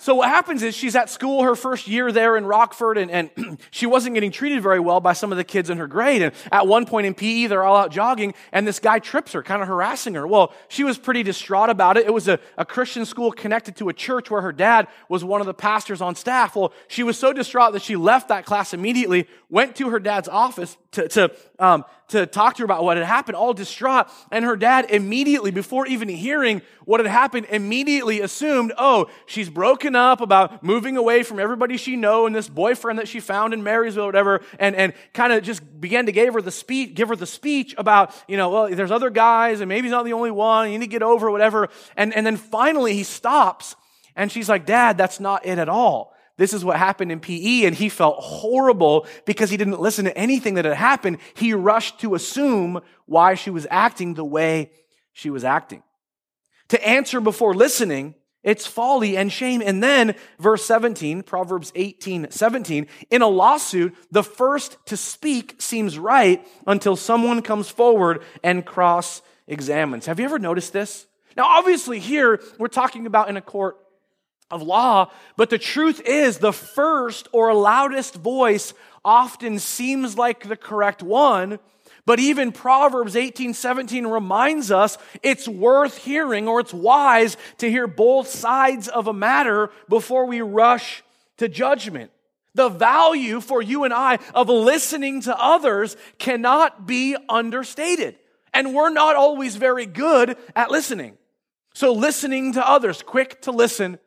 So 0.00 0.14
what 0.14 0.30
happens 0.30 0.62
is 0.62 0.74
she's 0.74 0.96
at 0.96 1.10
school 1.10 1.42
her 1.42 1.54
first 1.54 1.86
year 1.86 2.10
there 2.10 2.38
in 2.38 2.46
Rockford 2.46 2.96
and, 2.96 3.10
and 3.10 3.60
she 3.70 3.84
wasn't 3.84 4.14
getting 4.14 4.30
treated 4.30 4.62
very 4.62 4.80
well 4.80 4.98
by 4.98 5.12
some 5.12 5.30
of 5.30 5.36
the 5.36 5.44
kids 5.44 5.68
in 5.68 5.76
her 5.76 5.86
grade. 5.86 6.22
And 6.22 6.34
at 6.50 6.66
one 6.66 6.86
point 6.86 7.06
in 7.06 7.12
PE, 7.12 7.48
they're 7.48 7.62
all 7.62 7.76
out 7.76 7.92
jogging 7.92 8.32
and 8.50 8.66
this 8.66 8.78
guy 8.78 8.98
trips 8.98 9.32
her, 9.32 9.42
kind 9.42 9.60
of 9.60 9.68
harassing 9.68 10.14
her. 10.14 10.26
Well, 10.26 10.54
she 10.68 10.84
was 10.84 10.96
pretty 10.96 11.22
distraught 11.22 11.68
about 11.68 11.98
it. 11.98 12.06
It 12.06 12.14
was 12.14 12.28
a, 12.28 12.40
a 12.56 12.64
Christian 12.64 13.04
school 13.04 13.30
connected 13.30 13.76
to 13.76 13.90
a 13.90 13.92
church 13.92 14.30
where 14.30 14.40
her 14.40 14.52
dad 14.52 14.88
was 15.10 15.22
one 15.22 15.42
of 15.42 15.46
the 15.46 15.52
pastors 15.52 16.00
on 16.00 16.14
staff. 16.14 16.56
Well, 16.56 16.72
she 16.88 17.02
was 17.02 17.18
so 17.18 17.34
distraught 17.34 17.74
that 17.74 17.82
she 17.82 17.96
left 17.96 18.28
that 18.28 18.46
class 18.46 18.72
immediately, 18.72 19.28
went 19.50 19.76
to 19.76 19.90
her 19.90 20.00
dad's 20.00 20.28
office 20.28 20.78
to, 20.92 21.08
to, 21.08 21.36
um, 21.58 21.84
to 22.10 22.26
talk 22.26 22.56
to 22.56 22.60
her 22.60 22.64
about 22.64 22.84
what 22.84 22.96
had 22.96 23.06
happened, 23.06 23.36
all 23.36 23.52
distraught. 23.52 24.08
And 24.30 24.44
her 24.44 24.56
dad 24.56 24.90
immediately, 24.90 25.50
before 25.50 25.86
even 25.86 26.08
hearing 26.08 26.62
what 26.84 27.00
had 27.00 27.08
happened, 27.08 27.46
immediately 27.50 28.20
assumed, 28.20 28.72
oh, 28.78 29.10
she's 29.26 29.48
broken 29.48 29.96
up 29.96 30.20
about 30.20 30.62
moving 30.62 30.96
away 30.96 31.22
from 31.22 31.38
everybody 31.38 31.76
she 31.76 31.96
know 31.96 32.26
and 32.26 32.34
this 32.34 32.48
boyfriend 32.48 32.98
that 32.98 33.08
she 33.08 33.20
found 33.20 33.54
in 33.54 33.62
Marysville 33.62 34.06
whatever, 34.06 34.40
and, 34.58 34.76
and 34.76 34.92
kind 35.12 35.32
of 35.32 35.42
just 35.42 35.62
began 35.80 36.06
to 36.06 36.12
give 36.12 36.34
her 36.34 36.42
the 36.42 36.50
speech, 36.50 36.94
give 36.94 37.08
her 37.08 37.16
the 37.16 37.26
speech 37.26 37.74
about, 37.78 38.14
you 38.28 38.36
know, 38.36 38.50
well, 38.50 38.68
there's 38.68 38.90
other 38.90 39.10
guys 39.10 39.60
and 39.60 39.68
maybe 39.68 39.86
he's 39.86 39.92
not 39.92 40.04
the 40.04 40.12
only 40.12 40.30
one, 40.30 40.70
you 40.70 40.78
need 40.78 40.86
to 40.86 40.90
get 40.90 41.02
over 41.02 41.30
whatever. 41.30 41.68
And, 41.96 42.14
and 42.14 42.26
then 42.26 42.36
finally 42.36 42.94
he 42.94 43.04
stops 43.04 43.76
and 44.16 44.30
she's 44.30 44.48
like, 44.48 44.66
Dad, 44.66 44.98
that's 44.98 45.20
not 45.20 45.46
it 45.46 45.58
at 45.58 45.68
all. 45.68 46.14
This 46.40 46.54
is 46.54 46.64
what 46.64 46.78
happened 46.78 47.12
in 47.12 47.20
PE, 47.20 47.66
and 47.66 47.76
he 47.76 47.90
felt 47.90 48.16
horrible 48.18 49.06
because 49.26 49.50
he 49.50 49.58
didn't 49.58 49.78
listen 49.78 50.06
to 50.06 50.16
anything 50.16 50.54
that 50.54 50.64
had 50.64 50.72
happened. 50.72 51.18
He 51.34 51.52
rushed 51.52 52.00
to 52.00 52.14
assume 52.14 52.80
why 53.04 53.34
she 53.34 53.50
was 53.50 53.66
acting 53.70 54.14
the 54.14 54.24
way 54.24 54.70
she 55.12 55.28
was 55.28 55.44
acting. 55.44 55.82
To 56.68 56.82
answer 56.88 57.20
before 57.20 57.52
listening, 57.52 58.14
it's 58.42 58.66
folly 58.66 59.18
and 59.18 59.30
shame. 59.30 59.60
And 59.62 59.82
then, 59.82 60.14
verse 60.38 60.64
17, 60.64 61.24
Proverbs 61.24 61.72
18, 61.74 62.30
17, 62.30 62.86
in 63.10 63.20
a 63.20 63.28
lawsuit, 63.28 63.94
the 64.10 64.24
first 64.24 64.78
to 64.86 64.96
speak 64.96 65.60
seems 65.60 65.98
right 65.98 66.42
until 66.66 66.96
someone 66.96 67.42
comes 67.42 67.68
forward 67.68 68.22
and 68.42 68.64
cross 68.64 69.20
examines. 69.46 70.06
Have 70.06 70.18
you 70.18 70.24
ever 70.24 70.38
noticed 70.38 70.72
this? 70.72 71.06
Now, 71.36 71.44
obviously, 71.44 71.98
here 71.98 72.40
we're 72.58 72.68
talking 72.68 73.04
about 73.04 73.28
in 73.28 73.36
a 73.36 73.42
court 73.42 73.76
of 74.50 74.62
law, 74.62 75.10
but 75.36 75.50
the 75.50 75.58
truth 75.58 76.00
is 76.04 76.38
the 76.38 76.52
first 76.52 77.28
or 77.32 77.54
loudest 77.54 78.14
voice 78.14 78.74
often 79.04 79.58
seems 79.58 80.18
like 80.18 80.48
the 80.48 80.56
correct 80.56 81.02
one. 81.02 81.58
But 82.06 82.18
even 82.18 82.50
Proverbs 82.50 83.14
18, 83.14 83.54
17 83.54 84.06
reminds 84.06 84.70
us 84.70 84.98
it's 85.22 85.46
worth 85.46 85.98
hearing 85.98 86.48
or 86.48 86.60
it's 86.60 86.74
wise 86.74 87.36
to 87.58 87.70
hear 87.70 87.86
both 87.86 88.28
sides 88.28 88.88
of 88.88 89.06
a 89.06 89.12
matter 89.12 89.70
before 89.88 90.26
we 90.26 90.40
rush 90.40 91.04
to 91.36 91.48
judgment. 91.48 92.10
The 92.54 92.68
value 92.68 93.40
for 93.40 93.62
you 93.62 93.84
and 93.84 93.94
I 93.94 94.18
of 94.34 94.48
listening 94.48 95.22
to 95.22 95.38
others 95.40 95.96
cannot 96.18 96.86
be 96.86 97.16
understated. 97.28 98.16
And 98.52 98.74
we're 98.74 98.90
not 98.90 99.14
always 99.14 99.54
very 99.54 99.86
good 99.86 100.36
at 100.56 100.70
listening. 100.70 101.16
So, 101.74 101.92
listening 101.92 102.54
to 102.54 102.68
others, 102.68 103.02
quick 103.02 103.42
to 103.42 103.52
listen 103.52 104.00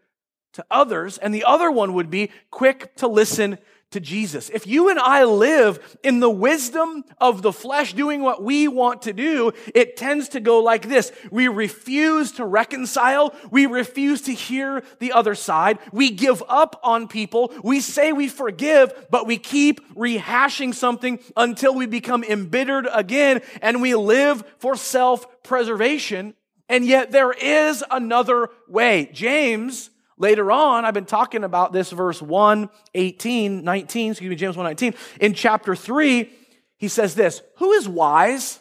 to 0.53 0.65
others. 0.71 1.17
And 1.17 1.33
the 1.33 1.43
other 1.43 1.69
one 1.69 1.93
would 1.93 2.09
be 2.09 2.31
quick 2.49 2.95
to 2.97 3.07
listen 3.07 3.57
to 3.93 3.99
Jesus. 3.99 4.49
If 4.49 4.67
you 4.67 4.89
and 4.89 4.99
I 4.99 5.23
live 5.23 5.97
in 6.03 6.19
the 6.19 6.29
wisdom 6.29 7.03
of 7.21 7.41
the 7.41 7.53
flesh, 7.53 7.93
doing 7.93 8.21
what 8.21 8.43
we 8.43 8.67
want 8.67 9.03
to 9.03 9.13
do, 9.13 9.51
it 9.73 9.97
tends 9.97 10.29
to 10.29 10.39
go 10.39 10.59
like 10.59 10.89
this. 10.89 11.11
We 11.31 11.47
refuse 11.47 12.33
to 12.33 12.45
reconcile. 12.45 13.35
We 13.51 13.67
refuse 13.67 14.21
to 14.23 14.33
hear 14.33 14.83
the 14.99 15.13
other 15.13 15.35
side. 15.35 15.77
We 15.91 16.09
give 16.09 16.43
up 16.49 16.79
on 16.83 17.07
people. 17.07 17.53
We 17.63 17.81
say 17.81 18.11
we 18.11 18.27
forgive, 18.27 19.07
but 19.11 19.27
we 19.27 19.37
keep 19.37 19.79
rehashing 19.95 20.73
something 20.73 21.19
until 21.37 21.75
we 21.75 21.85
become 21.85 22.23
embittered 22.23 22.87
again 22.91 23.41
and 23.61 23.81
we 23.81 23.93
live 23.95 24.43
for 24.57 24.75
self 24.75 25.43
preservation. 25.43 26.33
And 26.67 26.85
yet 26.85 27.11
there 27.11 27.31
is 27.31 27.83
another 27.91 28.49
way. 28.67 29.09
James 29.13 29.91
Later 30.17 30.51
on, 30.51 30.85
I've 30.85 30.93
been 30.93 31.05
talking 31.05 31.43
about 31.43 31.73
this 31.73 31.91
verse 31.91 32.21
1, 32.21 32.69
18, 32.93 33.63
19, 33.63 34.11
excuse 34.11 34.29
me, 34.29 34.35
James 34.35 34.55
1, 34.55 34.63
19. 34.63 34.93
In 35.19 35.33
chapter 35.33 35.75
3, 35.75 36.29
he 36.77 36.87
says 36.87 37.15
this, 37.15 37.41
Who 37.57 37.71
is 37.71 37.87
wise 37.87 38.59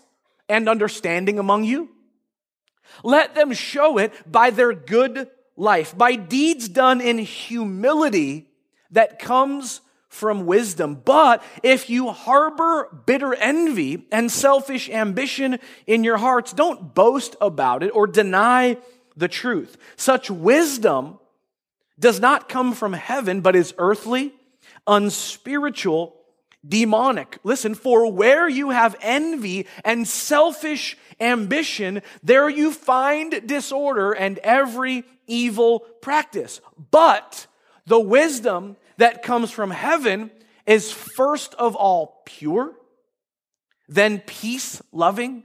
and 0.48 0.68
understanding 0.68 1.38
among 1.38 1.64
you? 1.64 1.90
Let 3.04 3.34
them 3.34 3.52
show 3.52 3.98
it 3.98 4.12
by 4.30 4.50
their 4.50 4.72
good 4.72 5.28
life, 5.56 5.96
by 5.96 6.16
deeds 6.16 6.68
done 6.68 7.00
in 7.00 7.18
humility 7.18 8.48
that 8.90 9.18
comes 9.18 9.80
from 10.08 10.44
wisdom. 10.46 11.00
But 11.02 11.42
if 11.62 11.88
you 11.88 12.10
harbor 12.10 13.02
bitter 13.06 13.34
envy 13.34 14.06
and 14.12 14.30
selfish 14.30 14.90
ambition 14.90 15.58
in 15.86 16.04
your 16.04 16.18
hearts, 16.18 16.52
don't 16.52 16.94
boast 16.94 17.34
about 17.40 17.82
it 17.82 17.90
or 17.94 18.06
deny 18.06 18.76
the 19.16 19.28
truth. 19.28 19.76
Such 19.96 20.30
wisdom 20.30 21.18
does 21.98 22.20
not 22.20 22.48
come 22.48 22.72
from 22.72 22.92
heaven, 22.92 23.40
but 23.40 23.56
is 23.56 23.74
earthly, 23.78 24.34
unspiritual, 24.86 26.16
demonic. 26.66 27.38
Listen, 27.44 27.74
for 27.74 28.10
where 28.10 28.48
you 28.48 28.70
have 28.70 28.96
envy 29.00 29.66
and 29.84 30.06
selfish 30.06 30.96
ambition, 31.20 32.02
there 32.22 32.48
you 32.48 32.72
find 32.72 33.46
disorder 33.46 34.12
and 34.12 34.38
every 34.38 35.04
evil 35.26 35.80
practice. 36.00 36.60
But 36.90 37.46
the 37.86 38.00
wisdom 38.00 38.76
that 38.98 39.22
comes 39.22 39.50
from 39.50 39.70
heaven 39.70 40.30
is 40.66 40.92
first 40.92 41.54
of 41.54 41.74
all 41.74 42.22
pure, 42.24 42.72
then 43.88 44.20
peace 44.20 44.80
loving, 44.92 45.44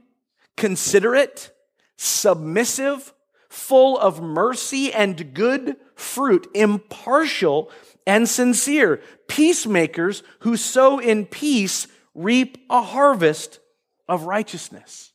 considerate, 0.56 1.50
submissive, 1.96 3.12
full 3.48 3.98
of 3.98 4.20
mercy 4.20 4.92
and 4.92 5.34
good 5.34 5.76
fruit, 5.94 6.48
impartial 6.54 7.70
and 8.06 8.28
sincere, 8.28 9.02
peacemakers 9.26 10.22
who 10.40 10.56
sow 10.56 10.98
in 10.98 11.26
peace 11.26 11.86
reap 12.14 12.64
a 12.70 12.82
harvest 12.82 13.60
of 14.08 14.22
righteousness. 14.22 15.12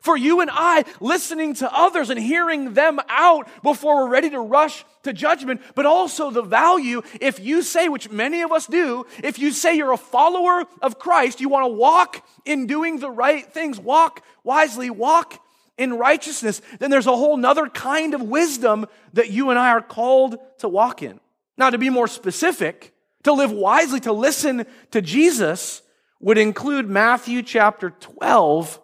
For 0.00 0.16
you 0.16 0.40
and 0.40 0.50
I, 0.52 0.84
listening 1.00 1.54
to 1.54 1.70
others 1.74 2.08
and 2.08 2.18
hearing 2.20 2.74
them 2.74 3.00
out 3.08 3.48
before 3.62 3.96
we're 3.96 4.10
ready 4.10 4.30
to 4.30 4.40
rush 4.40 4.84
to 5.02 5.12
judgment, 5.12 5.60
but 5.74 5.86
also 5.86 6.30
the 6.30 6.42
value, 6.42 7.02
if 7.20 7.40
you 7.40 7.62
say, 7.62 7.88
which 7.88 8.10
many 8.10 8.42
of 8.42 8.52
us 8.52 8.66
do, 8.66 9.06
if 9.22 9.38
you 9.38 9.50
say 9.50 9.76
you're 9.76 9.92
a 9.92 9.96
follower 9.96 10.64
of 10.80 10.98
Christ, 10.98 11.40
you 11.40 11.48
want 11.48 11.64
to 11.64 11.74
walk 11.74 12.24
in 12.44 12.66
doing 12.66 13.00
the 13.00 13.10
right 13.10 13.52
things, 13.52 13.80
walk 13.80 14.24
wisely, 14.44 14.88
walk 14.88 15.42
in 15.78 15.94
righteousness, 15.94 16.60
then 16.78 16.90
there's 16.90 17.06
a 17.06 17.16
whole 17.16 17.36
nother 17.36 17.68
kind 17.68 18.14
of 18.14 18.22
wisdom 18.22 18.86
that 19.14 19.30
you 19.30 19.50
and 19.50 19.58
I 19.58 19.70
are 19.70 19.80
called 19.80 20.36
to 20.58 20.68
walk 20.68 21.02
in. 21.02 21.20
Now, 21.56 21.70
to 21.70 21.78
be 21.78 21.90
more 21.90 22.08
specific, 22.08 22.94
to 23.24 23.32
live 23.32 23.50
wisely, 23.50 24.00
to 24.00 24.12
listen 24.12 24.66
to 24.90 25.00
Jesus 25.00 25.82
would 26.20 26.38
include 26.38 26.88
Matthew 26.88 27.42
chapter 27.42 27.90
12, 27.90 28.80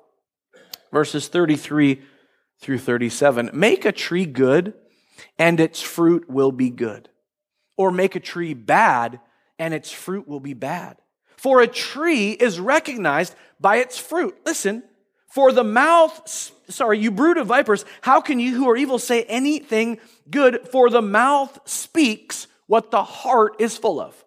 verses 0.92 1.28
33 1.28 2.02
through 2.60 2.78
37. 2.78 3.50
Make 3.52 3.84
a 3.84 3.92
tree 3.92 4.26
good, 4.26 4.74
and 5.38 5.60
its 5.60 5.80
fruit 5.80 6.28
will 6.28 6.52
be 6.52 6.70
good. 6.70 7.08
Or 7.76 7.90
make 7.90 8.14
a 8.14 8.20
tree 8.20 8.54
bad, 8.54 9.20
and 9.58 9.74
its 9.74 9.90
fruit 9.90 10.28
will 10.28 10.40
be 10.40 10.54
bad. 10.54 10.96
For 11.36 11.60
a 11.60 11.66
tree 11.66 12.30
is 12.30 12.60
recognized 12.60 13.34
by 13.60 13.76
its 13.76 13.98
fruit. 13.98 14.36
Listen, 14.46 14.82
for 15.35 15.50
the 15.50 15.64
mouth, 15.64 16.53
sorry, 16.69 17.00
you 17.00 17.11
brood 17.11 17.38
of 17.38 17.49
vipers, 17.49 17.85
how 18.03 18.21
can 18.21 18.38
you 18.38 18.55
who 18.55 18.71
are 18.71 18.76
evil 18.76 19.00
say 19.00 19.25
anything 19.25 19.99
good? 20.31 20.69
For 20.69 20.91
the 20.91 21.03
mouth 21.03 21.59
speaks 21.64 22.47
what 22.69 22.93
the 22.93 23.03
heart 23.03 23.57
is 23.59 23.76
full 23.76 24.00
of. 24.00 24.25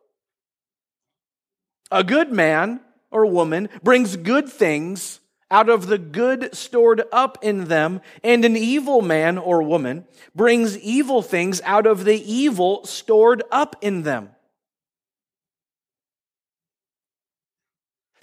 A 1.90 2.04
good 2.04 2.34
man 2.34 2.82
or 3.10 3.26
woman 3.26 3.70
brings 3.82 4.18
good 4.18 4.50
things 4.50 5.22
out 5.50 5.70
of 5.70 5.88
the 5.88 5.98
good 5.98 6.54
stored 6.54 7.04
up 7.14 7.38
in 7.42 7.70
them, 7.70 8.02
and 8.22 8.44
an 8.44 8.58
evil 8.58 9.02
man 9.02 9.38
or 9.38 9.64
woman 9.64 10.06
brings 10.36 10.78
evil 10.78 11.22
things 11.22 11.62
out 11.62 11.88
of 11.88 12.04
the 12.04 12.22
evil 12.22 12.86
stored 12.86 13.44
up 13.50 13.78
in 13.80 14.04
them. 14.04 14.32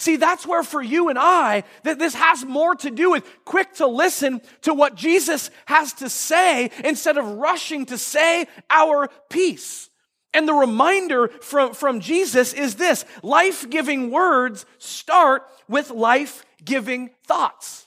See, 0.05 0.17
that's 0.17 0.47
where 0.47 0.63
for 0.63 0.83
you 0.83 1.09
and 1.09 1.19
I, 1.19 1.65
that 1.85 1.99
this 1.99 2.15
has 2.15 2.45
more 2.45 2.75
to 2.75 2.91
do 2.91 3.13
with 3.13 3.27
quick 3.47 3.73
to 3.77 3.87
listen 3.87 4.43
to 4.61 4.75
what 4.75 4.97
Jesus 4.97 5.49
has 5.65 5.95
to 5.95 6.11
say 6.11 6.71
instead 6.85 7.17
of 7.17 7.25
rushing 7.39 7.87
to 7.87 7.97
say 7.97 8.47
our 8.69 9.09
piece. 9.31 9.89
And 10.35 10.47
the 10.47 10.53
reminder 10.53 11.29
from, 11.29 11.73
from 11.73 12.01
Jesus 12.01 12.53
is 12.53 12.75
this 12.75 13.07
life 13.23 13.71
giving 13.71 14.11
words 14.11 14.67
start 14.77 15.49
with 15.71 15.91
life 15.91 16.45
giving 16.63 17.09
thoughts. 17.27 17.84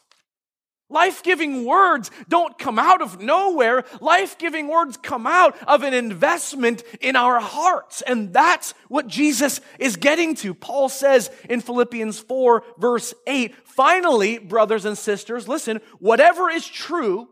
Life 0.89 1.21
giving 1.21 1.65
words 1.65 2.11
don't 2.29 2.57
come 2.57 2.79
out 2.79 3.01
of 3.01 3.19
nowhere. 3.19 3.83
Life 3.99 4.37
giving 4.37 4.69
words 4.69 4.95
come 4.95 5.27
out 5.27 5.57
of 5.67 5.83
an 5.83 5.93
investment 5.93 6.81
in 7.01 7.17
our 7.17 7.41
hearts. 7.41 8.01
And 8.01 8.31
that's 8.31 8.73
what 8.87 9.07
Jesus 9.07 9.59
is 9.79 9.97
getting 9.97 10.33
to. 10.35 10.53
Paul 10.53 10.87
says 10.87 11.29
in 11.49 11.59
Philippians 11.59 12.19
4, 12.19 12.63
verse 12.77 13.13
8, 13.25 13.53
finally, 13.65 14.37
brothers 14.37 14.85
and 14.85 14.97
sisters, 14.97 15.45
listen, 15.47 15.81
whatever 15.99 16.49
is 16.49 16.65
true, 16.65 17.27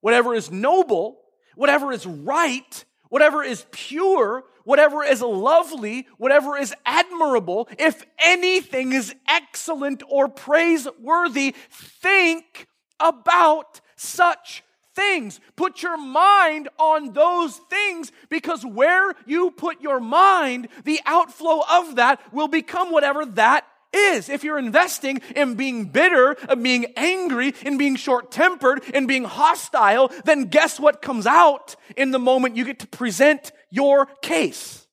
whatever 0.00 0.34
is 0.34 0.50
noble, 0.50 1.20
whatever 1.54 1.92
is 1.92 2.04
right, 2.04 2.84
whatever 3.10 3.44
is 3.44 3.64
pure, 3.70 4.42
whatever 4.64 5.04
is 5.04 5.22
lovely, 5.22 6.08
whatever 6.18 6.56
is 6.56 6.74
admirable, 6.84 7.68
if 7.78 8.04
anything 8.18 8.92
is 8.92 9.14
excellent 9.28 10.02
or 10.08 10.28
praiseworthy, 10.28 11.54
think 11.70 12.66
about 13.02 13.80
such 13.96 14.62
things. 14.94 15.40
Put 15.56 15.82
your 15.82 15.96
mind 15.96 16.68
on 16.78 17.12
those 17.12 17.56
things 17.56 18.12
because 18.28 18.64
where 18.64 19.14
you 19.26 19.50
put 19.50 19.80
your 19.80 20.00
mind, 20.00 20.68
the 20.84 21.00
outflow 21.06 21.62
of 21.70 21.96
that 21.96 22.20
will 22.32 22.48
become 22.48 22.90
whatever 22.90 23.24
that 23.26 23.66
is. 23.92 24.28
If 24.28 24.44
you're 24.44 24.58
investing 24.58 25.20
in 25.36 25.54
being 25.54 25.86
bitter, 25.86 26.36
in 26.50 26.62
being 26.62 26.86
angry, 26.96 27.54
in 27.64 27.78
being 27.78 27.96
short 27.96 28.30
tempered, 28.30 28.82
in 28.94 29.06
being 29.06 29.24
hostile, 29.24 30.10
then 30.24 30.46
guess 30.46 30.80
what 30.80 31.02
comes 31.02 31.26
out 31.26 31.76
in 31.96 32.10
the 32.10 32.18
moment 32.18 32.56
you 32.56 32.64
get 32.64 32.78
to 32.80 32.86
present 32.86 33.52
your 33.70 34.06
case? 34.06 34.86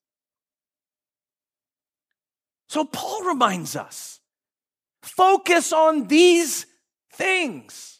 So 2.67 2.85
Paul 2.85 3.23
reminds 3.23 3.75
us 3.75 4.19
focus 5.01 5.73
on 5.73 6.07
these 6.07 6.65
things. 7.13 7.98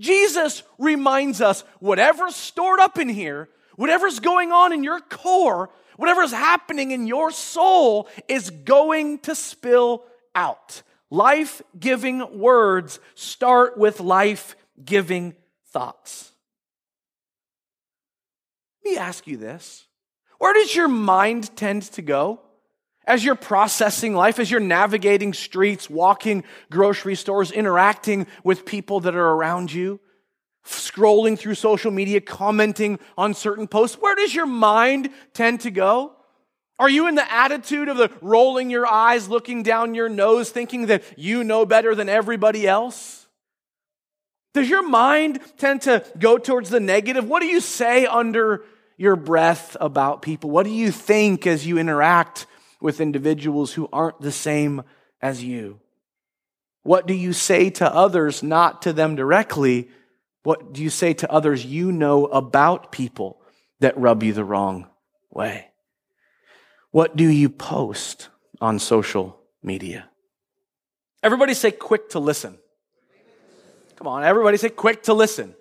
Jesus 0.00 0.62
reminds 0.78 1.40
us 1.40 1.62
whatever's 1.78 2.34
stored 2.34 2.80
up 2.80 2.98
in 2.98 3.08
here, 3.08 3.48
whatever's 3.76 4.18
going 4.18 4.50
on 4.50 4.72
in 4.72 4.82
your 4.82 4.98
core, 4.98 5.70
whatever's 5.96 6.32
happening 6.32 6.90
in 6.90 7.06
your 7.06 7.30
soul 7.30 8.08
is 8.26 8.50
going 8.50 9.18
to 9.20 9.34
spill 9.34 10.04
out. 10.34 10.82
Life 11.10 11.60
giving 11.78 12.38
words 12.38 12.98
start 13.14 13.76
with 13.76 14.00
life 14.00 14.56
giving 14.82 15.34
thoughts. 15.68 16.32
Let 18.84 18.92
me 18.92 18.98
ask 18.98 19.26
you 19.26 19.36
this 19.36 19.86
where 20.38 20.54
does 20.54 20.74
your 20.74 20.88
mind 20.88 21.54
tend 21.54 21.82
to 21.92 22.02
go? 22.02 22.40
As 23.10 23.24
you're 23.24 23.34
processing 23.34 24.14
life, 24.14 24.38
as 24.38 24.52
you're 24.52 24.60
navigating 24.60 25.32
streets, 25.32 25.90
walking 25.90 26.44
grocery 26.70 27.16
stores, 27.16 27.50
interacting 27.50 28.28
with 28.44 28.64
people 28.64 29.00
that 29.00 29.16
are 29.16 29.30
around 29.30 29.72
you, 29.72 29.98
scrolling 30.64 31.36
through 31.36 31.56
social 31.56 31.90
media, 31.90 32.20
commenting 32.20 33.00
on 33.18 33.34
certain 33.34 33.66
posts, 33.66 34.00
where 34.00 34.14
does 34.14 34.32
your 34.32 34.46
mind 34.46 35.10
tend 35.34 35.62
to 35.62 35.72
go? 35.72 36.12
Are 36.78 36.88
you 36.88 37.08
in 37.08 37.16
the 37.16 37.34
attitude 37.34 37.88
of 37.88 37.96
the 37.96 38.12
rolling 38.22 38.70
your 38.70 38.86
eyes, 38.86 39.28
looking 39.28 39.64
down 39.64 39.96
your 39.96 40.08
nose, 40.08 40.50
thinking 40.50 40.86
that 40.86 41.02
you 41.16 41.42
know 41.42 41.66
better 41.66 41.96
than 41.96 42.08
everybody 42.08 42.64
else? 42.68 43.26
Does 44.54 44.70
your 44.70 44.88
mind 44.88 45.40
tend 45.58 45.82
to 45.82 46.04
go 46.16 46.38
towards 46.38 46.70
the 46.70 46.78
negative? 46.78 47.28
What 47.28 47.40
do 47.40 47.48
you 47.48 47.60
say 47.60 48.06
under 48.06 48.62
your 48.96 49.16
breath 49.16 49.76
about 49.80 50.22
people? 50.22 50.50
What 50.50 50.62
do 50.62 50.70
you 50.70 50.92
think 50.92 51.44
as 51.44 51.66
you 51.66 51.76
interact 51.76 52.46
with 52.80 53.00
individuals 53.00 53.72
who 53.72 53.88
aren't 53.92 54.20
the 54.20 54.32
same 54.32 54.82
as 55.20 55.44
you? 55.44 55.80
What 56.82 57.06
do 57.06 57.14
you 57.14 57.32
say 57.32 57.70
to 57.70 57.94
others, 57.94 58.42
not 58.42 58.82
to 58.82 58.92
them 58.92 59.16
directly? 59.16 59.90
What 60.42 60.72
do 60.72 60.82
you 60.82 60.90
say 60.90 61.12
to 61.14 61.30
others 61.30 61.64
you 61.64 61.92
know 61.92 62.26
about 62.26 62.90
people 62.92 63.40
that 63.80 63.98
rub 63.98 64.22
you 64.22 64.32
the 64.32 64.44
wrong 64.44 64.86
way? 65.30 65.68
What 66.90 67.16
do 67.16 67.28
you 67.28 67.48
post 67.48 68.28
on 68.60 68.78
social 68.78 69.38
media? 69.62 70.08
Everybody 71.22 71.54
say 71.54 71.70
quick 71.70 72.10
to 72.10 72.18
listen. 72.18 72.58
Come 73.96 74.06
on, 74.06 74.24
everybody 74.24 74.56
say 74.56 74.70
quick 74.70 75.02
to 75.04 75.14
listen. 75.14 75.54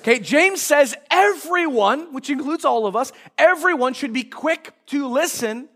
Okay, 0.00 0.18
James 0.18 0.60
says 0.60 0.94
everyone, 1.10 2.12
which 2.12 2.28
includes 2.28 2.64
all 2.64 2.86
of 2.86 2.94
us, 2.94 3.12
everyone 3.38 3.94
should 3.94 4.12
be 4.12 4.24
quick 4.24 4.74
to 4.88 5.06
listen, 5.06 5.68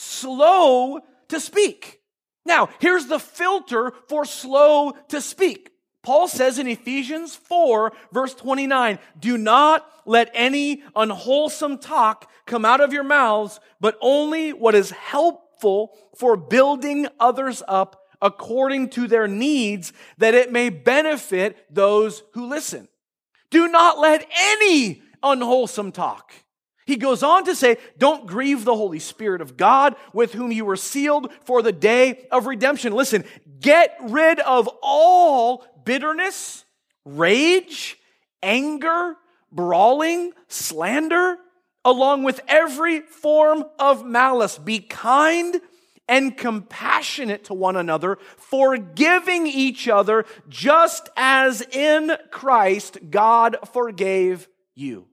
slow 0.00 1.00
to 1.28 1.40
speak. 1.40 2.00
Now, 2.46 2.70
here's 2.80 3.06
the 3.06 3.18
filter 3.18 3.92
for 4.08 4.24
slow 4.24 4.92
to 5.08 5.20
speak. 5.20 5.70
Paul 6.02 6.28
says 6.28 6.58
in 6.58 6.66
Ephesians 6.66 7.36
4, 7.36 7.92
verse 8.10 8.34
29, 8.34 8.98
do 9.18 9.36
not 9.36 9.86
let 10.06 10.30
any 10.32 10.82
unwholesome 10.96 11.78
talk 11.78 12.30
come 12.46 12.64
out 12.64 12.80
of 12.80 12.94
your 12.94 13.04
mouths, 13.04 13.60
but 13.80 13.98
only 14.00 14.54
what 14.54 14.74
is 14.74 14.90
helpful 14.90 15.96
for 16.16 16.36
building 16.36 17.06
others 17.18 17.62
up 17.68 18.00
according 18.22 18.88
to 18.90 19.06
their 19.06 19.28
needs, 19.28 19.92
that 20.18 20.34
it 20.34 20.50
may 20.50 20.70
benefit 20.70 21.66
those 21.70 22.22
who 22.32 22.46
listen. 22.46 22.88
Do 23.50 23.68
not 23.68 23.98
let 23.98 24.26
any 24.34 25.02
unwholesome 25.22 25.92
talk. 25.92 26.32
He 26.90 26.96
goes 26.96 27.22
on 27.22 27.44
to 27.44 27.54
say, 27.54 27.76
Don't 27.98 28.26
grieve 28.26 28.64
the 28.64 28.74
Holy 28.74 28.98
Spirit 28.98 29.40
of 29.40 29.56
God 29.56 29.94
with 30.12 30.32
whom 30.32 30.50
you 30.50 30.64
were 30.64 30.74
sealed 30.74 31.32
for 31.44 31.62
the 31.62 31.70
day 31.70 32.26
of 32.32 32.46
redemption. 32.46 32.92
Listen, 32.92 33.22
get 33.60 33.96
rid 34.02 34.40
of 34.40 34.68
all 34.82 35.64
bitterness, 35.84 36.64
rage, 37.04 37.96
anger, 38.42 39.14
brawling, 39.52 40.32
slander, 40.48 41.36
along 41.84 42.24
with 42.24 42.40
every 42.48 43.02
form 43.02 43.64
of 43.78 44.04
malice. 44.04 44.58
Be 44.58 44.80
kind 44.80 45.60
and 46.08 46.36
compassionate 46.36 47.44
to 47.44 47.54
one 47.54 47.76
another, 47.76 48.18
forgiving 48.36 49.46
each 49.46 49.86
other, 49.86 50.24
just 50.48 51.08
as 51.16 51.62
in 51.70 52.16
Christ 52.32 52.98
God 53.10 53.58
forgave 53.72 54.48
you. 54.74 55.06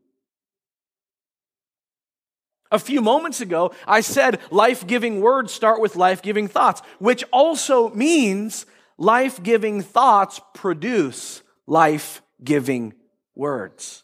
A 2.71 2.79
few 2.79 3.01
moments 3.01 3.41
ago, 3.41 3.73
I 3.85 4.01
said 4.01 4.39
life 4.51 4.85
giving 4.85 5.21
words 5.21 5.53
start 5.53 5.79
with 5.79 5.95
life 5.95 6.21
giving 6.21 6.47
thoughts, 6.47 6.81
which 6.99 7.23
also 7.31 7.89
means 7.89 8.65
life 8.97 9.41
giving 9.41 9.81
thoughts 9.81 10.41
produce 10.53 11.43
life 11.65 12.21
giving 12.43 12.93
words. 13.35 14.03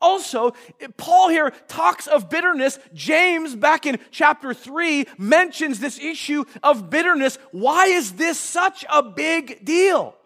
Also, 0.00 0.52
Paul 0.96 1.28
here 1.28 1.50
talks 1.68 2.06
of 2.06 2.30
bitterness. 2.30 2.78
James, 2.94 3.54
back 3.54 3.84
in 3.84 3.98
chapter 4.10 4.54
3, 4.54 5.04
mentions 5.18 5.78
this 5.78 5.98
issue 5.98 6.44
of 6.62 6.88
bitterness. 6.88 7.38
Why 7.52 7.86
is 7.86 8.12
this 8.12 8.38
such 8.38 8.84
a 8.90 9.02
big 9.02 9.64
deal? 9.64 10.16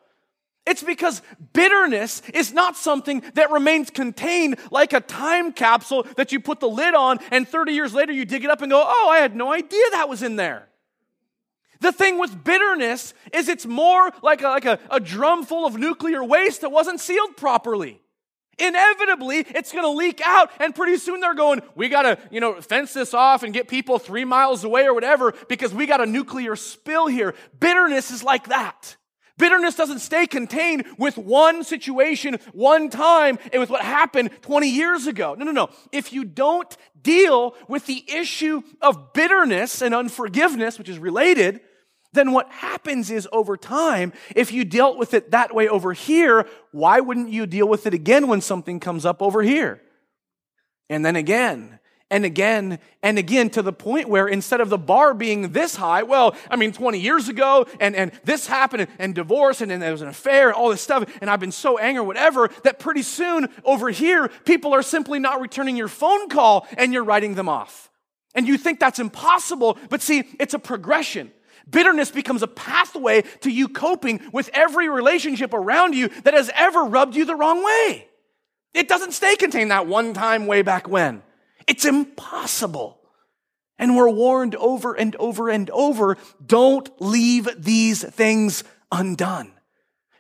It's 0.66 0.83
because 0.83 1.21
bitterness 1.52 2.23
is 2.33 2.52
not 2.52 2.76
something 2.76 3.23
that 3.35 3.50
remains 3.50 3.90
contained 3.90 4.59
like 4.71 4.94
a 4.94 5.00
time 5.00 5.52
capsule 5.52 6.06
that 6.16 6.33
you 6.33 6.40
put 6.40 6.61
the 6.61 6.68
lid 6.68 6.94
on 6.94 7.18
and 7.30 7.47
30 7.47 7.73
years 7.73 7.92
later 7.92 8.12
you 8.12 8.25
dig 8.25 8.44
it 8.44 8.50
up 8.50 8.62
and 8.62 8.71
go, 8.71 8.83
oh, 8.85 9.09
I 9.11 9.18
had 9.18 9.37
no 9.37 9.52
idea 9.52 9.85
that 9.92 10.09
was 10.09 10.23
in 10.23 10.37
there. 10.37 10.68
The 11.80 11.92
thing 11.92 12.18
with 12.18 12.44
bitterness 12.44 13.12
is 13.33 13.49
it's 13.49 13.66
more 13.66 14.11
like 14.23 14.40
a, 14.40 14.49
like 14.49 14.64
a, 14.64 14.78
a 14.90 15.00
drum 15.00 15.44
full 15.44 15.66
of 15.66 15.76
nuclear 15.76 16.25
waste 16.25 16.62
that 16.62 16.71
wasn't 16.71 16.99
sealed 16.99 17.37
properly. 17.37 18.00
Inevitably, 18.59 19.38
it's 19.40 19.72
going 19.72 19.85
to 19.85 19.90
leak 19.90 20.20
out, 20.24 20.50
and 20.61 20.74
pretty 20.74 20.96
soon 20.96 21.20
they're 21.20 21.35
going, 21.35 21.61
we 21.74 21.88
got 21.88 22.03
to, 22.03 22.18
you 22.31 22.40
know, 22.40 22.61
fence 22.61 22.94
this 22.94 23.12
off 23.12 23.42
and 23.42 23.53
get 23.53 23.68
people 23.68 23.98
three 23.98 24.24
miles 24.24 24.64
away 24.64 24.87
or 24.87 24.94
whatever 24.94 25.35
because 25.48 25.74
we 25.74 25.87
got 25.87 26.00
a 26.00 26.07
nuclear 26.07 26.57
spill 26.57 27.07
here. 27.07 27.35
Bitterness 27.59 28.11
is 28.11 28.22
like 28.22 28.48
that. 28.48 28.96
Bitterness 29.37 29.75
doesn't 29.75 29.99
stay 29.99 30.27
contained 30.27 30.85
with 30.97 31.18
one 31.18 31.64
situation, 31.64 32.38
one 32.53 32.88
time, 32.88 33.38
and 33.53 33.61
with 33.61 33.68
what 33.70 33.83
happened 33.83 34.31
20 34.42 34.68
years 34.68 35.09
ago. 35.09 35.35
No, 35.37 35.44
no, 35.44 35.51
no. 35.51 35.70
If 35.90 36.12
you 36.12 36.25
don't 36.25 36.77
deal 37.03 37.55
with 37.66 37.87
the 37.87 38.05
issue 38.09 38.62
of 38.81 39.12
bitterness 39.12 39.83
and 39.83 39.92
unforgiveness, 39.94 40.79
which 40.79 40.88
is 40.88 40.99
related, 40.99 41.61
then 42.12 42.31
what 42.31 42.49
happens 42.51 43.11
is 43.11 43.29
over 43.33 43.57
time, 43.57 44.12
if 44.37 44.53
you 44.53 44.64
dealt 44.64 44.99
with 44.99 45.14
it 45.14 45.33
that 45.33 45.53
way 45.53 45.68
over 45.68 45.92
here, 45.92 46.47
why 46.70 47.01
wouldn't 47.01 47.31
you 47.31 47.47
deal 47.47 47.68
with 47.68 47.87
it 47.87 47.94
again 47.94 48.29
when 48.29 48.40
something 48.40 48.79
comes 48.79 49.05
up 49.05 49.20
over 49.20 49.42
here? 49.42 49.81
And 50.88 51.05
then 51.05 51.16
again, 51.16 51.81
and 52.14 52.24
again 52.24 52.79
and 53.03 53.18
again 53.18 53.50
to 53.50 53.61
the 53.61 53.72
point 53.72 54.09
where 54.09 54.29
instead 54.29 54.61
of 54.61 54.68
the 54.68 54.79
bar 54.79 55.14
being 55.14 55.50
this 55.50 55.74
high, 55.74 56.05
well, 56.05 56.37
I 56.48 56.55
mean, 56.55 56.70
20 56.70 57.00
years 57.00 57.29
ago, 57.29 57.66
and, 57.81 57.96
and 57.96 58.12
this 58.22 58.46
happened, 58.46 58.83
and, 58.83 58.90
and 59.00 59.14
divorce, 59.16 59.61
and, 59.61 59.72
and 59.72 59.83
there 59.83 59.90
was 59.90 60.00
an 60.00 60.07
affair, 60.07 60.46
and 60.46 60.55
all 60.55 60.68
this 60.68 60.81
stuff, 60.81 61.12
and 61.20 61.29
I've 61.29 61.40
been 61.40 61.50
so 61.50 61.77
angry, 61.77 62.05
whatever, 62.05 62.50
that 62.62 62.79
pretty 62.79 63.03
soon 63.03 63.48
over 63.64 63.90
here, 63.90 64.29
people 64.44 64.72
are 64.72 64.83
simply 64.83 65.18
not 65.18 65.40
returning 65.40 65.77
your 65.77 65.88
phone 65.88 66.29
call 66.29 66.68
and 66.79 66.92
you're 66.92 67.03
writing 67.03 67.35
them 67.35 67.48
off. 67.48 67.90
And 68.37 68.46
you 68.46 68.59
think 68.59 68.79
that's 68.79 69.00
impossible, 69.00 69.77
but 69.90 70.00
see, 70.00 70.22
it's 70.38 70.55
a 70.55 70.61
progression. 70.61 71.33
Bitterness 71.68 72.12
becomes 72.12 72.44
a 72.44 72.48
pathway 72.48 73.22
to 73.40 73.50
you 73.50 73.66
coping 73.66 74.20
with 74.33 74.50
every 74.55 74.88
relationship 74.88 75.53
around 75.53 75.94
you 75.94 76.11
that 76.22 76.35
has 76.35 76.48
ever 76.55 76.85
rubbed 76.85 77.16
you 77.16 77.24
the 77.24 77.35
wrong 77.35 77.64
way. 77.64 78.07
It 78.72 78.87
doesn't 78.87 79.12
stay 79.12 79.35
contained 79.35 79.72
that 79.72 79.88
one 79.88 80.14
time 80.14 80.46
way 80.46 80.62
back 80.62 80.88
when. 80.88 81.24
It's 81.66 81.85
impossible. 81.85 83.00
And 83.79 83.96
we're 83.96 84.11
warned 84.11 84.55
over 84.55 84.94
and 84.94 85.16
over 85.16 85.48
and 85.48 85.68
over 85.70 86.16
don't 86.44 86.88
leave 87.00 87.48
these 87.59 88.05
things 88.05 88.62
undone 88.92 89.53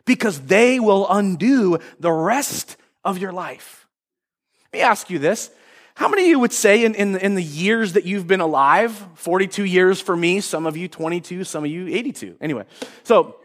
because 0.04 0.40
they 0.40 0.80
will 0.80 1.06
undo 1.08 1.78
the 2.00 2.12
rest 2.12 2.76
of 3.04 3.18
your 3.18 3.32
life. 3.32 3.86
Let 4.72 4.78
me 4.78 4.82
ask 4.82 5.08
you 5.08 5.18
this. 5.18 5.50
How 5.96 6.08
many 6.08 6.22
of 6.22 6.28
you 6.28 6.40
would 6.40 6.52
say 6.52 6.84
in, 6.84 6.96
in, 6.96 7.16
in 7.16 7.36
the 7.36 7.42
years 7.42 7.92
that 7.92 8.04
you've 8.04 8.26
been 8.26 8.40
alive, 8.40 8.92
42 9.14 9.64
years 9.64 10.00
for 10.00 10.16
me, 10.16 10.40
some 10.40 10.66
of 10.66 10.76
you 10.76 10.88
22, 10.88 11.44
some 11.44 11.64
of 11.64 11.70
you 11.70 11.86
82. 11.86 12.36
Anyway, 12.40 12.64
so 13.04 13.36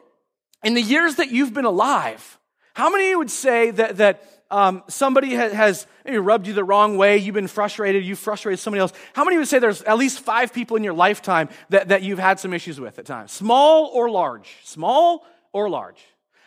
in 0.64 0.74
the 0.74 0.82
years 0.82 1.16
that 1.16 1.30
you've 1.30 1.54
been 1.54 1.66
alive, 1.66 2.40
how 2.74 2.90
many 2.90 3.06
of 3.06 3.10
you 3.10 3.18
would 3.20 3.30
say 3.30 3.70
that, 3.72 3.98
that 3.98 4.39
um, 4.52 4.84
somebody 4.88 5.36
has 5.36 5.86
maybe 6.04 6.18
rubbed 6.18 6.48
you 6.48 6.54
the 6.54 6.64
wrong 6.64 6.98
way, 6.98 7.18
you've 7.18 7.36
been 7.36 7.48
frustrated, 7.48 8.04
you've 8.04 8.20
frustrated 8.20 8.60
somebody 8.60 8.82
else. 8.82 8.94
How 9.14 9.24
many 9.24 9.38
would 9.38 9.48
say 9.48 9.60
there's 9.60 9.84
at 9.84 9.98
least 9.98 10.22
five 10.22 10.54
people 10.54 10.76
in 10.76 10.84
your 10.84 10.94
lifetime 10.94 11.50
that, 11.70 11.90
that 11.90 12.02
you've 12.02 12.20
had 12.20 12.40
some 12.40 12.54
issues 12.54 12.80
with 12.80 12.98
at 12.98 13.06
times? 13.06 13.32
Small 13.32 13.92
or 13.94 14.10
large? 14.10 14.56
Small 14.64 15.26
or 15.54 15.70
large? 15.70 16.00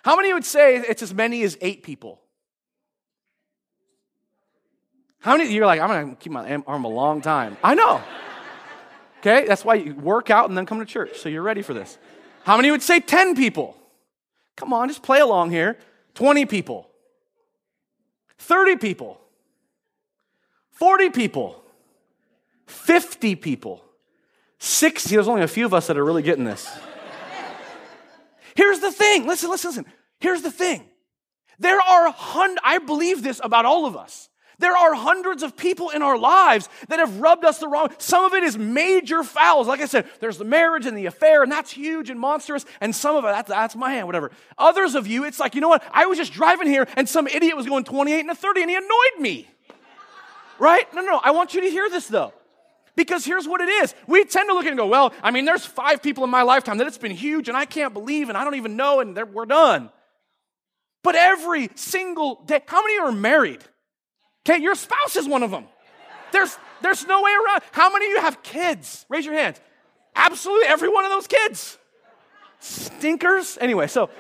How 0.05 0.17
many 0.17 0.33
would 0.33 0.45
say 0.45 0.77
it's 0.77 1.03
as 1.03 1.15
many 1.15 1.43
as 1.45 1.57
eight 1.61 1.85
people? 1.85 2.21
How 5.21 5.37
many, 5.37 5.53
you're 5.53 5.67
like, 5.67 5.81
I'm 5.81 6.11
to 6.11 6.17
keep 6.17 6.33
my 6.33 6.57
arm 6.67 6.85
a 6.85 6.89
long 6.89 7.21
time. 7.21 7.57
I 7.63 7.75
know. 7.75 8.03
Okay, 9.21 9.47
that's 9.47 9.65
why 9.65 9.75
you 9.75 9.95
work 9.95 10.31
out 10.31 10.49
and 10.49 10.59
then 10.59 10.67
come 10.67 10.81
to 10.81 10.85
church, 10.85 11.21
so 11.21 11.29
you're 11.29 11.43
ready 11.43 11.63
for 11.63 11.75
this. 11.75 11.97
How 12.43 12.57
many 12.57 12.73
would 12.73 12.83
say 12.83 12.99
10 12.99 13.37
people? 13.37 13.77
Come 14.57 14.73
on, 14.73 14.89
just 14.89 15.05
play 15.05 15.21
along 15.21 15.53
here. 15.53 15.79
20 16.15 16.47
people. 16.47 16.89
30 18.43 18.77
people, 18.77 19.21
40 20.73 21.11
people, 21.11 21.63
50 22.67 23.37
people, 23.37 23.85
60. 24.59 25.15
There's 25.15 25.29
only 25.29 25.43
a 25.43 25.49
few 25.49 25.65
of 25.65 25.73
us 25.73 25.87
that 25.87 25.97
are 25.97 26.05
really 26.05 26.23
getting 26.23 26.45
this. 26.45 26.69
Here's 28.57 28.81
the 28.81 28.91
thing 28.91 29.27
listen, 29.27 29.49
listen, 29.49 29.71
listen. 29.71 29.87
Here's 30.19 30.43
the 30.43 30.51
thing. 30.51 30.83
There 31.59 31.81
are 31.81 32.11
hundreds, 32.11 32.61
I 32.65 32.79
believe 32.79 33.23
this 33.23 33.41
about 33.43 33.65
all 33.65 33.87
of 33.87 33.97
us. 33.97 34.29
There 34.63 34.77
are 34.77 34.95
hundreds 34.95 35.43
of 35.43 35.57
people 35.57 35.91
in 35.91 36.03
our 36.03 36.17
lives 36.17 36.69
that 36.87 37.01
have 37.01 37.19
rubbed 37.19 37.45
us 37.45 37.59
the 37.59 37.67
wrong. 37.67 37.89
Some 37.99 38.25
of 38.25 38.33
it 38.33 38.45
is 38.45 38.57
major 38.57 39.25
fouls. 39.25 39.67
Like 39.67 39.81
I 39.81 39.87
said, 39.87 40.07
there's 40.21 40.39
the 40.39 40.45
marriage 40.45 40.87
and 40.87 40.97
the 40.97 41.07
affair, 41.07 41.43
and 41.43 41.51
that's 41.51 41.73
huge 41.73 42.11
and 42.11 42.21
monstrous. 42.21 42.65
And 42.81 42.95
some 42.95 43.17
of 43.17 43.25
it, 43.25 43.27
that's, 43.27 43.49
that's 43.49 43.75
my 43.75 43.93
hand, 43.93 44.07
whatever. 44.07 44.31
Others 44.57 44.95
of 44.95 45.09
you, 45.09 45.25
it's 45.25 45.41
like, 45.41 45.57
you 45.57 45.61
know 45.61 45.69
what? 45.69 45.83
I 45.93 46.07
was 46.07 46.17
just 46.17 46.33
driving 46.33 46.69
here, 46.69 46.87
and 46.97 47.09
some 47.09 47.27
idiot 47.27 47.57
was 47.57 47.67
going 47.67 47.83
28 47.83 48.21
and 48.21 48.31
a 48.31 48.37
30, 48.37 48.61
and 48.61 48.71
he 48.71 48.77
annoyed 48.77 49.19
me. 49.19 49.49
Right? 50.61 50.87
No, 50.95 51.03
no, 51.03 51.21
I 51.25 51.33
want 51.33 51.55
you 51.55 51.63
to 51.63 51.69
hear 51.69 51.91
this 51.91 52.07
though. 52.07 52.33
Because 52.95 53.25
here's 53.25 53.49
what 53.49 53.61
it 53.61 53.69
is. 53.69 53.97
We 54.07 54.25
tend 54.25 54.49
to 54.49 54.55
look 54.55 54.67
and 54.67 54.77
go, 54.77 54.87
well, 54.87 55.13
I 55.25 55.33
mean, 55.33 55.45
there's 55.45 55.67
five 55.67 56.05
people 56.05 56.23
in 56.23 56.31
my 56.31 56.43
lifetime 56.43 56.79
that 56.79 56.87
it's 56.87 56.99
been 56.99 57.11
huge 57.11 57.49
and 57.49 57.57
I 57.57 57.65
can't 57.65 57.93
believe 57.93 58.29
and 58.29 58.39
I 58.39 58.45
don't 58.45 58.55
even 58.55 58.77
know 58.77 59.01
and 59.01 59.19
we're 59.33 59.47
done. 59.47 59.91
But 61.03 61.17
every 61.17 61.69
single 61.75 62.45
day, 62.45 62.61
how 62.65 62.81
many 62.85 63.01
are 63.01 63.11
married? 63.11 63.65
Okay, 64.49 64.61
your 64.61 64.75
spouse 64.75 65.17
is 65.17 65.29
one 65.29 65.43
of 65.43 65.51
them. 65.51 65.67
There's, 66.33 66.57
there's 66.81 67.07
no 67.07 67.23
way 67.23 67.31
around. 67.33 67.63
How 67.73 67.93
many 67.93 68.07
of 68.07 68.11
you 68.11 68.21
have 68.21 68.43
kids? 68.43 69.07
Raise 69.09 69.25
your 69.25 69.35
hands. 69.35 69.61
Absolutely 70.17 70.67
every 70.67 70.89
one 70.89 71.05
of 71.05 71.11
those 71.11 71.27
kids. 71.27 71.79
Stinkers. 72.59 73.59
Anyway, 73.61 73.87
so, 73.87 74.11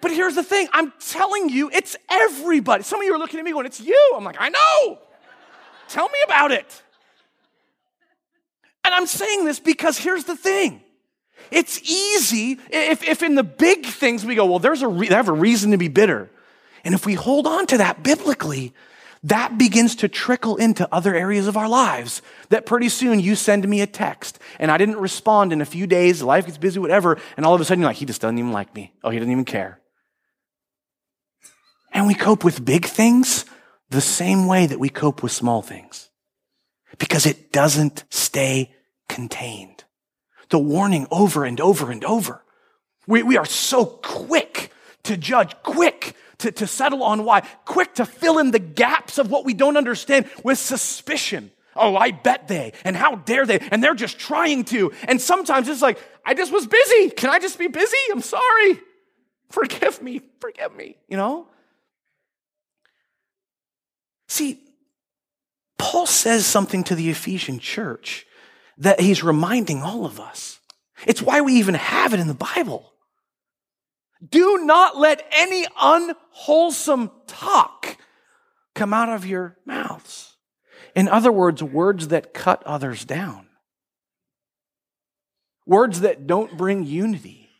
but 0.00 0.10
here's 0.10 0.34
the 0.34 0.42
thing 0.42 0.68
I'm 0.72 0.92
telling 1.00 1.48
you, 1.48 1.70
it's 1.72 1.96
everybody. 2.10 2.82
Some 2.82 3.00
of 3.00 3.06
you 3.06 3.14
are 3.14 3.18
looking 3.18 3.40
at 3.40 3.44
me 3.44 3.52
going, 3.52 3.66
it's 3.66 3.80
you. 3.80 4.12
I'm 4.14 4.24
like, 4.24 4.36
I 4.38 4.48
know. 4.48 4.98
Tell 5.88 6.08
me 6.08 6.18
about 6.24 6.52
it. 6.52 6.82
And 8.84 8.94
I'm 8.94 9.06
saying 9.06 9.44
this 9.44 9.58
because 9.58 9.98
here's 9.98 10.24
the 10.24 10.36
thing. 10.36 10.82
It's 11.50 11.80
easy 11.82 12.58
if, 12.70 13.02
if 13.02 13.22
in 13.22 13.34
the 13.34 13.44
big 13.44 13.86
things 13.86 14.24
we 14.24 14.34
go, 14.34 14.46
well, 14.46 14.58
there's 14.58 14.82
a 14.82 14.88
re- 14.88 15.08
have 15.08 15.28
a 15.28 15.32
reason 15.32 15.72
to 15.72 15.78
be 15.78 15.88
bitter. 15.88 16.30
And 16.84 16.94
if 16.94 17.04
we 17.04 17.14
hold 17.14 17.46
on 17.46 17.66
to 17.68 17.78
that 17.78 18.02
biblically, 18.02 18.72
that 19.26 19.58
begins 19.58 19.96
to 19.96 20.08
trickle 20.08 20.56
into 20.56 20.88
other 20.94 21.14
areas 21.14 21.48
of 21.48 21.56
our 21.56 21.68
lives. 21.68 22.22
That 22.50 22.64
pretty 22.64 22.88
soon 22.88 23.18
you 23.18 23.34
send 23.34 23.68
me 23.68 23.80
a 23.80 23.86
text 23.86 24.38
and 24.60 24.70
I 24.70 24.78
didn't 24.78 24.98
respond 24.98 25.52
in 25.52 25.60
a 25.60 25.64
few 25.64 25.86
days, 25.86 26.22
life 26.22 26.46
gets 26.46 26.58
busy, 26.58 26.78
whatever, 26.78 27.18
and 27.36 27.44
all 27.44 27.54
of 27.54 27.60
a 27.60 27.64
sudden 27.64 27.80
you're 27.80 27.90
like, 27.90 27.96
he 27.96 28.06
just 28.06 28.20
doesn't 28.20 28.38
even 28.38 28.52
like 28.52 28.72
me. 28.74 28.92
Oh, 29.02 29.10
he 29.10 29.18
doesn't 29.18 29.30
even 29.30 29.44
care. 29.44 29.80
And 31.92 32.06
we 32.06 32.14
cope 32.14 32.44
with 32.44 32.64
big 32.64 32.86
things 32.86 33.46
the 33.90 34.00
same 34.00 34.46
way 34.46 34.66
that 34.66 34.78
we 34.78 34.88
cope 34.88 35.22
with 35.22 35.32
small 35.32 35.60
things 35.60 36.08
because 36.98 37.26
it 37.26 37.52
doesn't 37.52 38.04
stay 38.10 38.74
contained. 39.08 39.84
The 40.50 40.58
warning 40.58 41.08
over 41.10 41.44
and 41.44 41.60
over 41.60 41.90
and 41.90 42.04
over. 42.04 42.44
We, 43.08 43.24
we 43.24 43.36
are 43.36 43.46
so 43.46 43.86
quick 43.86 44.70
to 45.04 45.16
judge, 45.16 45.56
quick 45.64 46.14
to, 46.38 46.52
to 46.52 46.66
settle 46.66 47.02
on 47.02 47.24
why, 47.24 47.40
quick 47.64 47.94
to 47.94 48.04
fill 48.04 48.38
in 48.38 48.50
the 48.50 48.58
gaps 48.58 49.18
of 49.18 49.30
what 49.30 49.44
we 49.44 49.54
don't 49.54 49.76
understand 49.76 50.28
with 50.42 50.58
suspicion. 50.58 51.50
Oh, 51.74 51.96
I 51.96 52.10
bet 52.10 52.48
they, 52.48 52.72
and 52.84 52.96
how 52.96 53.16
dare 53.16 53.44
they, 53.44 53.58
and 53.70 53.82
they're 53.82 53.94
just 53.94 54.18
trying 54.18 54.64
to. 54.66 54.92
And 55.06 55.20
sometimes 55.20 55.68
it's 55.68 55.82
like, 55.82 55.98
I 56.24 56.34
just 56.34 56.52
was 56.52 56.66
busy. 56.66 57.10
Can 57.10 57.30
I 57.30 57.38
just 57.38 57.58
be 57.58 57.68
busy? 57.68 57.96
I'm 58.10 58.22
sorry. 58.22 58.80
Forgive 59.50 60.02
me, 60.02 60.22
forgive 60.40 60.74
me, 60.74 60.96
you 61.08 61.16
know? 61.16 61.46
See, 64.28 64.58
Paul 65.78 66.06
says 66.06 66.46
something 66.46 66.82
to 66.84 66.94
the 66.94 67.10
Ephesian 67.10 67.58
church 67.58 68.26
that 68.78 69.00
he's 69.00 69.22
reminding 69.22 69.82
all 69.82 70.04
of 70.04 70.18
us. 70.18 70.58
It's 71.06 71.22
why 71.22 71.42
we 71.42 71.54
even 71.54 71.74
have 71.74 72.12
it 72.14 72.20
in 72.20 72.26
the 72.26 72.34
Bible. 72.34 72.92
Do 74.26 74.64
not 74.64 74.96
let 74.96 75.26
any 75.32 75.66
unwholesome 75.80 77.10
talk 77.26 77.98
come 78.74 78.94
out 78.94 79.08
of 79.08 79.26
your 79.26 79.56
mouths. 79.66 80.36
In 80.94 81.08
other 81.08 81.30
words, 81.30 81.62
words 81.62 82.08
that 82.08 82.32
cut 82.32 82.62
others 82.64 83.04
down. 83.04 83.48
Words 85.66 86.00
that 86.00 86.26
don't 86.26 86.56
bring 86.56 86.86
unity. 86.86 87.50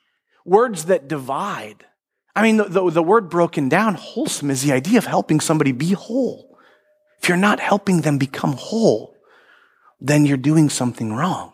Words 0.45 0.87
that 0.87 1.09
divide. 1.09 1.85
I 2.35 2.43
mean, 2.43 2.57
the, 2.57 2.65
the, 2.65 2.91
the, 2.91 3.03
word 3.03 3.29
broken 3.29 3.69
down, 3.69 3.95
wholesome, 3.95 4.51
is 4.51 4.63
the 4.63 4.73
idea 4.73 4.99
of 4.99 5.07
helping 5.07 5.41
somebody 5.41 5.73
be 5.73 5.93
whole. 5.93 6.57
If 7.21 7.29
you're 7.29 7.37
not 7.37 7.61
helping 7.61 8.03
them 8.03 8.19
become 8.19 8.53
whole, 8.53 9.17
then 10.01 10.25
you're 10.25 10.37
doing 10.37 10.71
something 10.71 11.13
wrong. 11.13 11.53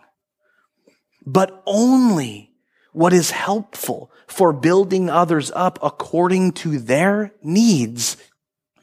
But 1.24 1.62
only 1.66 2.51
what 2.92 3.12
is 3.12 3.30
helpful 3.30 4.10
for 4.26 4.52
building 4.52 5.10
others 5.10 5.50
up 5.54 5.78
according 5.82 6.52
to 6.52 6.78
their 6.78 7.32
needs, 7.42 8.16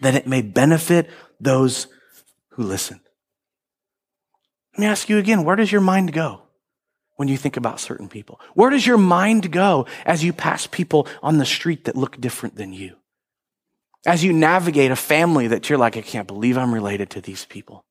that 0.02 0.16
it 0.16 0.28
may 0.28 0.42
benefit 0.42 1.10
those 1.40 1.88
who 2.50 2.64
listen. 2.64 3.00
Let 4.74 4.80
me 4.80 4.88
ask 4.88 5.10
you 5.10 5.18
again 5.18 5.44
where 5.44 5.56
does 5.56 5.72
your 5.72 5.82
mind 5.82 6.14
go 6.14 6.42
when 7.16 7.28
you 7.28 7.38
think 7.38 7.58
about 7.58 7.80
certain 7.80 8.08
people? 8.08 8.40
Where 8.54 8.70
does 8.70 8.86
your 8.86 8.98
mind 8.98 9.52
go 9.52 9.88
as 10.06 10.24
you 10.24 10.34
pass 10.34 10.68
people 10.68 11.08
on 11.22 11.38
the 11.38 11.46
street 11.46 11.86
that 11.86 11.96
look 11.96 12.20
different 12.20 12.56
than 12.56 12.74
you? 12.74 12.96
As 14.06 14.24
you 14.24 14.32
navigate 14.32 14.92
a 14.92 14.96
family 14.96 15.48
that 15.48 15.70
you're 15.70 15.78
like, 15.78 15.98
I 15.98 16.02
can't 16.02 16.28
believe 16.28 16.58
I'm 16.58 16.74
related 16.74 17.10
to 17.12 17.22
these 17.22 17.44
people. 17.44 17.84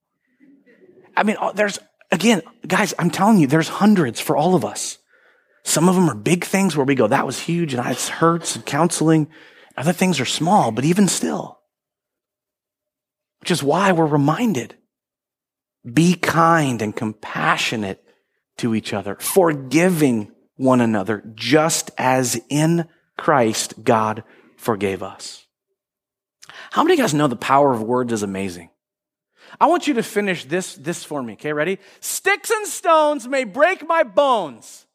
I 1.15 1.25
mean, 1.25 1.37
oh, 1.39 1.53
there's, 1.53 1.79
again, 2.11 2.41
guys, 2.67 2.95
I'm 2.99 3.11
telling 3.11 3.39
you, 3.39 3.47
there's 3.47 3.69
hundreds 3.69 4.19
for 4.19 4.37
all 4.37 4.55
of 4.55 4.65
us. 4.65 4.99
Some 5.69 5.87
of 5.87 5.97
them 5.97 6.09
are 6.09 6.15
big 6.15 6.47
things 6.47 6.75
where 6.75 6.87
we 6.87 6.95
go, 6.95 7.09
that 7.09 7.27
was 7.27 7.41
huge 7.41 7.75
and 7.75 7.87
it 7.87 8.01
hurts 8.09 8.57
and 8.57 8.65
counseling. 8.65 9.29
Other 9.77 9.93
things 9.93 10.19
are 10.19 10.25
small, 10.25 10.73
but 10.73 10.87
even 10.87 11.09
still. 11.09 11.61
Which 13.41 13.51
is 13.51 13.63
why 13.63 13.93
we're 13.93 14.07
reminded 14.07 14.77
be 15.85 16.15
kind 16.15 16.81
and 16.81 16.97
compassionate 16.97 18.03
to 18.57 18.75
each 18.75 18.95
other, 18.95 19.17
forgiving 19.21 20.33
one 20.57 20.81
another, 20.81 21.23
just 21.35 21.91
as 21.99 22.41
in 22.49 22.89
Christ 23.19 23.85
God 23.85 24.25
forgave 24.57 25.03
us. 25.03 25.47
How 26.71 26.83
many 26.83 26.95
of 26.95 26.99
you 26.99 27.05
guys 27.05 27.13
know 27.13 27.29
the 27.29 27.37
power 27.37 27.75
of 27.75 27.83
words 27.83 28.15
is 28.15 28.23
amazing? 28.23 28.71
I 29.61 29.67
want 29.67 29.87
you 29.87 29.93
to 29.95 30.03
finish 30.03 30.47
this, 30.47 30.77
this 30.77 31.05
for 31.05 31.23
me. 31.23 31.35
Okay, 31.35 31.53
ready? 31.53 31.79
Sticks 32.01 32.51
and 32.51 32.67
stones 32.67 33.29
may 33.29 33.45
break 33.45 33.87
my 33.87 34.03
bones. 34.03 34.87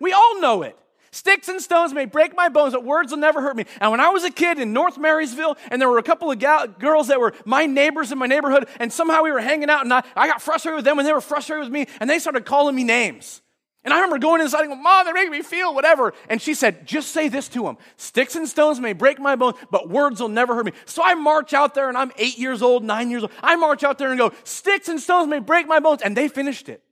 We 0.00 0.12
all 0.12 0.40
know 0.40 0.62
it. 0.62 0.76
Sticks 1.10 1.48
and 1.48 1.60
stones 1.60 1.94
may 1.94 2.04
break 2.04 2.36
my 2.36 2.48
bones, 2.48 2.74
but 2.74 2.84
words 2.84 3.10
will 3.10 3.18
never 3.18 3.40
hurt 3.40 3.56
me. 3.56 3.64
And 3.80 3.90
when 3.90 4.00
I 4.00 4.10
was 4.10 4.24
a 4.24 4.30
kid 4.30 4.58
in 4.58 4.72
North 4.72 4.98
Marysville, 4.98 5.56
and 5.70 5.80
there 5.80 5.88
were 5.88 5.98
a 5.98 6.02
couple 6.02 6.30
of 6.30 6.38
gal- 6.38 6.68
girls 6.68 7.08
that 7.08 7.18
were 7.18 7.32
my 7.44 7.66
neighbors 7.66 8.12
in 8.12 8.18
my 8.18 8.26
neighborhood, 8.26 8.68
and 8.78 8.92
somehow 8.92 9.22
we 9.22 9.32
were 9.32 9.40
hanging 9.40 9.70
out, 9.70 9.82
and 9.84 9.92
I, 9.92 10.02
I 10.14 10.28
got 10.28 10.42
frustrated 10.42 10.76
with 10.76 10.84
them, 10.84 10.98
and 10.98 11.08
they 11.08 11.12
were 11.12 11.22
frustrated 11.22 11.64
with 11.64 11.72
me, 11.72 11.86
and 12.00 12.10
they 12.10 12.18
started 12.18 12.44
calling 12.44 12.74
me 12.74 12.84
names. 12.84 13.40
And 13.84 13.94
I 13.94 14.00
remember 14.00 14.18
going 14.18 14.42
inside 14.42 14.60
and 14.60 14.68
going, 14.68 14.82
Mom, 14.82 15.06
they're 15.06 15.14
making 15.14 15.30
me 15.30 15.40
feel 15.40 15.72
whatever. 15.74 16.12
And 16.28 16.42
she 16.42 16.52
said, 16.52 16.86
just 16.86 17.12
say 17.12 17.28
this 17.28 17.48
to 17.50 17.62
them. 17.62 17.78
Sticks 17.96 18.36
and 18.36 18.46
stones 18.46 18.80
may 18.80 18.92
break 18.92 19.18
my 19.18 19.34
bones, 19.34 19.56
but 19.70 19.88
words 19.88 20.20
will 20.20 20.28
never 20.28 20.54
hurt 20.54 20.66
me. 20.66 20.72
So 20.84 21.02
I 21.02 21.14
march 21.14 21.54
out 21.54 21.74
there 21.74 21.88
and 21.88 21.96
I'm 21.96 22.12
eight 22.18 22.38
years 22.38 22.60
old, 22.60 22.84
nine 22.84 23.08
years 23.08 23.22
old. 23.22 23.32
I 23.42 23.56
march 23.56 23.84
out 23.84 23.96
there 23.96 24.10
and 24.10 24.18
go, 24.18 24.32
sticks 24.44 24.88
and 24.88 25.00
stones 25.00 25.28
may 25.28 25.38
break 25.38 25.66
my 25.68 25.80
bones. 25.80 26.02
And 26.02 26.16
they 26.16 26.28
finished 26.28 26.68
it. 26.68 26.82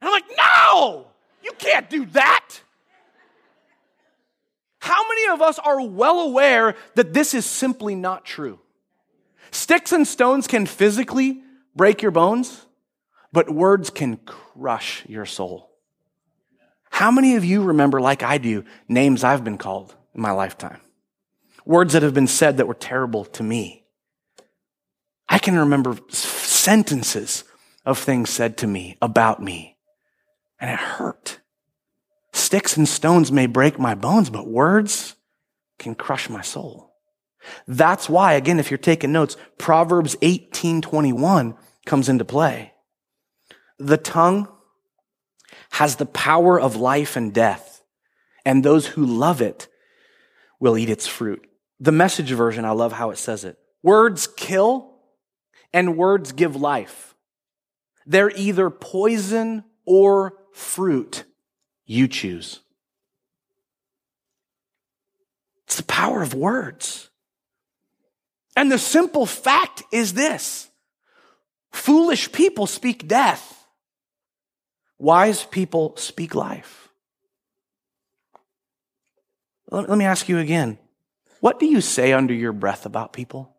And 0.00 0.08
I'm 0.08 0.12
like, 0.12 0.24
no, 0.36 1.06
you 1.44 1.52
can't 1.58 1.90
do 1.90 2.06
that. 2.06 2.60
How 4.78 5.02
many 5.08 5.28
of 5.32 5.40
us 5.40 5.58
are 5.58 5.80
well 5.80 6.20
aware 6.20 6.74
that 6.94 7.14
this 7.14 7.34
is 7.34 7.46
simply 7.46 7.94
not 7.94 8.24
true? 8.24 8.58
Sticks 9.50 9.92
and 9.92 10.06
stones 10.06 10.46
can 10.46 10.66
physically 10.66 11.42
break 11.76 12.02
your 12.02 12.10
bones, 12.10 12.66
but 13.32 13.48
words 13.48 13.90
can 13.90 14.16
crush 14.18 15.04
your 15.06 15.26
soul. 15.26 15.70
How 16.90 17.10
many 17.10 17.36
of 17.36 17.44
you 17.44 17.62
remember, 17.62 18.00
like 18.00 18.22
I 18.22 18.38
do, 18.38 18.64
names 18.88 19.24
I've 19.24 19.42
been 19.42 19.58
called 19.58 19.94
in 20.14 20.20
my 20.20 20.32
lifetime? 20.32 20.80
Words 21.64 21.94
that 21.94 22.02
have 22.02 22.14
been 22.14 22.26
said 22.26 22.58
that 22.58 22.68
were 22.68 22.74
terrible 22.74 23.24
to 23.24 23.42
me. 23.42 23.84
I 25.28 25.38
can 25.38 25.58
remember 25.58 25.96
sentences 26.08 27.44
of 27.86 27.98
things 27.98 28.30
said 28.30 28.56
to 28.58 28.66
me 28.66 28.96
about 29.00 29.42
me, 29.42 29.73
and 30.64 30.72
it 30.72 30.80
hurt. 30.80 31.40
Sticks 32.32 32.74
and 32.78 32.88
stones 32.88 33.30
may 33.30 33.44
break 33.46 33.78
my 33.78 33.94
bones, 33.94 34.30
but 34.30 34.48
words 34.48 35.14
can 35.78 35.94
crush 35.94 36.30
my 36.30 36.40
soul. 36.40 36.94
That's 37.68 38.08
why, 38.08 38.32
again, 38.32 38.58
if 38.58 38.70
you're 38.70 38.78
taking 38.78 39.12
notes, 39.12 39.36
Proverbs 39.58 40.16
18:21 40.22 41.54
comes 41.84 42.08
into 42.08 42.24
play. 42.24 42.72
The 43.78 43.98
tongue 43.98 44.48
has 45.72 45.96
the 45.96 46.06
power 46.06 46.58
of 46.58 46.76
life 46.76 47.14
and 47.14 47.34
death, 47.34 47.82
and 48.46 48.64
those 48.64 48.86
who 48.86 49.04
love 49.04 49.42
it 49.42 49.68
will 50.60 50.78
eat 50.78 50.88
its 50.88 51.06
fruit. 51.06 51.46
The 51.78 51.92
message 51.92 52.30
version, 52.30 52.64
I 52.64 52.70
love 52.70 52.94
how 52.94 53.10
it 53.10 53.18
says 53.18 53.44
it. 53.44 53.58
Words 53.82 54.26
kill 54.26 54.96
and 55.74 55.98
words 55.98 56.32
give 56.32 56.56
life. 56.56 57.14
They're 58.06 58.32
either 58.34 58.70
poison 58.70 59.64
or 59.84 60.38
fruit. 60.54 61.24
You 61.84 62.08
choose. 62.08 62.60
It's 65.64 65.76
the 65.76 65.82
power 65.82 66.22
of 66.22 66.32
words. 66.32 67.10
And 68.56 68.72
the 68.72 68.78
simple 68.78 69.26
fact 69.26 69.82
is 69.92 70.14
this 70.14 70.70
foolish 71.70 72.32
people 72.32 72.66
speak 72.66 73.06
death 73.06 73.64
Wise 74.98 75.44
people 75.44 75.94
speak 75.96 76.34
life. 76.34 76.88
Let 79.70 79.90
me 79.90 80.04
ask 80.04 80.28
you 80.28 80.38
again 80.38 80.78
what 81.40 81.58
do 81.60 81.66
you 81.66 81.82
say 81.82 82.14
under 82.14 82.32
your 82.32 82.52
breath 82.52 82.86
about 82.86 83.12
people? 83.12 83.54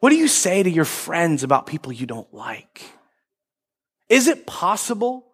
What 0.00 0.10
do 0.10 0.16
you 0.16 0.28
say 0.28 0.62
to 0.62 0.68
your 0.68 0.84
friends 0.84 1.44
about 1.44 1.66
people 1.66 1.92
you 1.92 2.04
don't 2.04 2.32
like? 2.34 2.82
Is 4.08 4.28
it 4.28 4.46
possible 4.46 5.26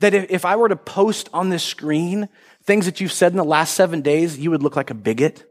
that 0.00 0.14
if, 0.14 0.44
I 0.44 0.56
were 0.56 0.68
to 0.68 0.76
post 0.76 1.28
on 1.32 1.48
this 1.48 1.64
screen 1.64 2.28
things 2.64 2.86
that 2.86 3.00
you've 3.00 3.12
said 3.12 3.32
in 3.32 3.38
the 3.38 3.44
last 3.44 3.74
seven 3.74 4.02
days, 4.02 4.38
you 4.38 4.50
would 4.50 4.62
look 4.62 4.76
like 4.76 4.90
a 4.90 4.94
bigot, 4.94 5.44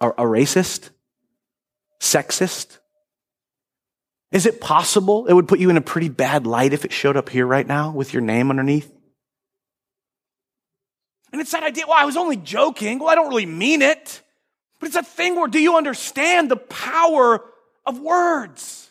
or 0.00 0.12
a 0.12 0.22
racist, 0.22 0.90
sexist? 2.00 2.78
Is 4.32 4.44
it 4.44 4.60
possible 4.60 5.26
it 5.26 5.32
would 5.32 5.48
put 5.48 5.60
you 5.60 5.70
in 5.70 5.76
a 5.76 5.82
pretty 5.82 6.08
bad 6.08 6.46
light 6.46 6.72
if 6.72 6.84
it 6.84 6.92
showed 6.92 7.16
up 7.16 7.28
here 7.28 7.46
right 7.46 7.66
now 7.66 7.92
with 7.92 8.12
your 8.12 8.22
name 8.22 8.50
underneath? 8.50 8.92
And 11.32 11.40
it's 11.40 11.52
that 11.52 11.62
idea, 11.62 11.84
well, 11.86 11.96
I 11.98 12.04
was 12.04 12.16
only 12.16 12.36
joking. 12.36 12.98
Well, 12.98 13.08
I 13.08 13.14
don't 13.14 13.28
really 13.28 13.46
mean 13.46 13.82
it. 13.82 14.22
But 14.80 14.86
it's 14.86 14.94
that 14.94 15.06
thing 15.06 15.36
where 15.36 15.48
do 15.48 15.58
you 15.58 15.76
understand 15.76 16.50
the 16.50 16.56
power 16.56 17.42
of 17.84 18.00
words? 18.00 18.85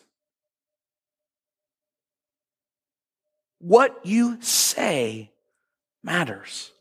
What 3.58 3.98
you 4.04 4.38
say 4.40 5.32
matters. 6.02 6.72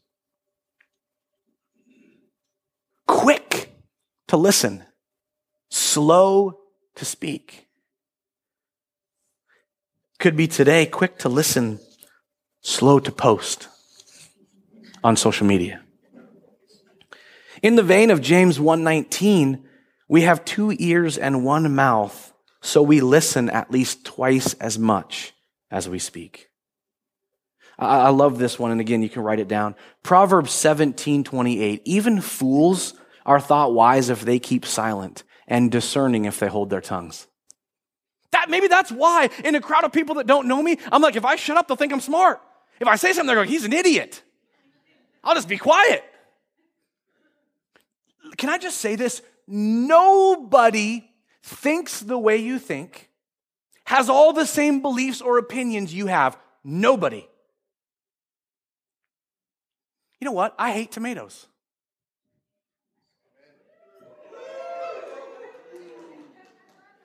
Quick 3.08 3.74
to 4.28 4.38
listen, 4.38 4.84
slow 5.70 6.60
to 6.96 7.06
speak. 7.06 7.68
Could 10.20 10.36
be 10.36 10.48
today, 10.48 10.86
quick 10.86 11.18
to 11.20 11.30
listen, 11.30 11.80
slow 12.62 13.00
to 13.00 13.12
post 13.12 13.68
on 15.04 15.16
social 15.16 15.46
media. 15.46 15.82
In 17.62 17.76
the 17.76 17.84
vein 17.84 18.12
of 18.12 18.22
James 18.22 18.60
119, 18.60 19.64
we 20.08 20.22
have 20.22 20.46
two 20.46 20.76
ears 20.78 21.18
and 21.18 21.44
one 21.44 21.74
mouth, 21.74 22.34
so 22.62 22.82
we 22.82 23.02
listen 23.02 23.50
at 23.50 23.72
least 23.72 24.06
twice 24.06 24.54
as 24.56 24.78
much 24.78 25.34
as 25.72 25.90
we 25.90 26.00
speak. 26.00 26.50
I, 27.78 28.10
love 28.10 28.38
this 28.38 28.58
one, 28.58 28.72
and 28.72 28.80
again, 28.80 29.02
you 29.02 29.10
can 29.10 29.22
write 29.22 29.40
it 29.40 29.48
down. 29.48 29.76
Proverbs 30.02 30.52
17, 30.52 31.24
28. 31.24 31.82
Even 31.84 32.22
fools 32.22 32.94
are 33.26 33.40
thought 33.40 33.74
wise 33.74 34.10
if 34.10 34.22
they 34.22 34.40
keep 34.40 34.66
silent, 34.66 35.24
and 35.48 35.72
discerning 35.72 36.26
if 36.26 36.40
they 36.40 36.48
hold 36.48 36.70
their 36.70 36.82
tongues. 36.82 37.28
That 38.32 38.50
maybe 38.50 38.68
that's 38.68 38.92
why 38.92 39.30
in 39.44 39.56
a 39.56 39.62
crowd 39.62 39.84
of 39.84 39.92
people 39.92 40.16
that 40.16 40.28
don't 40.28 40.48
know 40.48 40.62
me, 40.62 40.78
I'm 40.92 41.02
like, 41.02 41.16
if 41.16 41.26
I 41.26 41.36
shut 41.36 41.58
up, 41.58 41.68
they'll 41.68 41.78
think 41.78 41.94
I'm 41.94 42.02
smart. 42.02 42.42
If 42.80 42.88
I 42.88 42.96
say 42.96 43.14
something, 43.14 43.28
they're 43.28 43.36
going, 43.36 43.48
he's 43.48 43.66
an 43.66 43.74
idiot. 43.74 44.22
I'll 45.24 45.36
just 45.36 45.48
be 45.48 45.58
quiet. 45.58 46.04
Can 48.38 48.50
I 48.50 48.58
just 48.58 48.78
say 48.78 48.96
this? 48.96 49.22
Nobody 49.48 51.10
thinks 51.44 52.00
the 52.00 52.18
way 52.18 52.38
you 52.38 52.60
think, 52.60 53.10
has 53.86 54.10
all 54.10 54.34
the 54.34 54.46
same 54.46 54.82
beliefs 54.82 55.22
or 55.22 55.38
opinions 55.38 55.94
you 55.94 56.08
have. 56.08 56.38
Nobody. 56.64 57.28
You 60.20 60.26
know 60.26 60.32
what? 60.32 60.56
I 60.58 60.72
hate 60.72 60.92
tomatoes. 60.92 61.48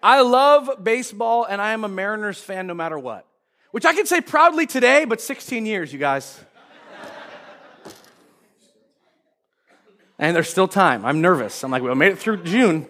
I 0.03 0.23
love 0.23 0.83
baseball 0.83 1.45
and 1.45 1.61
I 1.61 1.73
am 1.73 1.85
a 1.85 1.89
Mariners 1.89 2.41
fan 2.41 2.67
no 2.67 2.75
matter 2.75 2.99
what. 2.99 3.27
Which 3.71 3.85
I 3.85 3.93
can 3.93 4.07
say 4.07 4.21
proudly 4.21 4.67
today, 4.67 5.05
but 5.05 5.21
16 5.21 5.67
years, 5.67 5.93
you 5.93 5.99
guys. 5.99 6.41
and 10.19 10.35
there's 10.35 10.49
still 10.49 10.69
time. 10.69 11.05
I'm 11.05 11.21
nervous. 11.21 11.63
I'm 11.63 11.71
like, 11.71 11.83
we 11.83 11.95
made 11.95 12.13
it 12.13 12.19
through 12.19 12.43
June. 12.45 12.87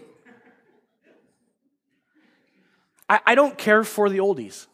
I, 3.08 3.20
I 3.26 3.34
don't 3.34 3.58
care 3.58 3.82
for 3.82 4.08
the 4.08 4.18
oldies. 4.18 4.66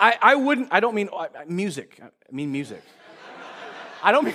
I, 0.00 0.16
I 0.20 0.34
wouldn't, 0.34 0.68
I 0.70 0.80
don't 0.80 0.94
mean 0.94 1.10
music. 1.46 2.00
I 2.02 2.34
mean 2.34 2.52
music. 2.52 2.82
I 4.02 4.12
don't 4.12 4.24
mean, 4.24 4.34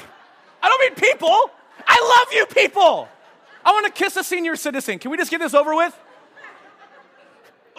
I 0.61 0.69
don't 0.69 0.81
mean 0.81 0.95
people. 0.95 1.51
I 1.87 2.19
love 2.19 2.33
you 2.33 2.45
people. 2.47 3.07
I 3.65 3.71
want 3.71 3.85
to 3.85 3.91
kiss 3.91 4.17
a 4.17 4.23
senior 4.23 4.55
citizen. 4.55 4.99
Can 4.99 5.11
we 5.11 5.17
just 5.17 5.31
get 5.31 5.39
this 5.39 5.53
over 5.53 5.75
with? 5.75 5.97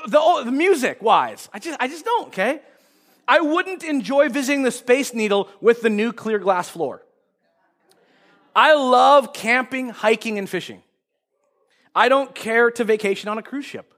The, 0.07 0.43
the 0.45 0.53
music 0.53 1.03
wise, 1.03 1.49
I 1.53 1.59
just, 1.59 1.79
I 1.81 1.89
just 1.89 2.05
don't, 2.05 2.29
okay? 2.29 2.61
I 3.27 3.41
wouldn't 3.41 3.85
enjoy 3.85 4.29
visiting 4.29 4.63
the 4.63 4.71
Space 4.71 5.15
Needle 5.15 5.49
with 5.61 5.81
the 5.81 5.89
new 5.89 6.13
clear 6.13 6.39
glass 6.39 6.69
floor. 6.69 7.03
I 8.55 8.75
love 8.75 9.33
camping, 9.33 9.89
hiking, 9.89 10.39
and 10.39 10.49
fishing. 10.49 10.83
I 11.95 12.09
don't 12.09 12.35
care 12.35 12.71
to 12.73 12.85
vacation 12.85 13.29
on 13.29 13.39
a 13.39 13.43
cruise 13.43 13.65
ship. 13.65 13.93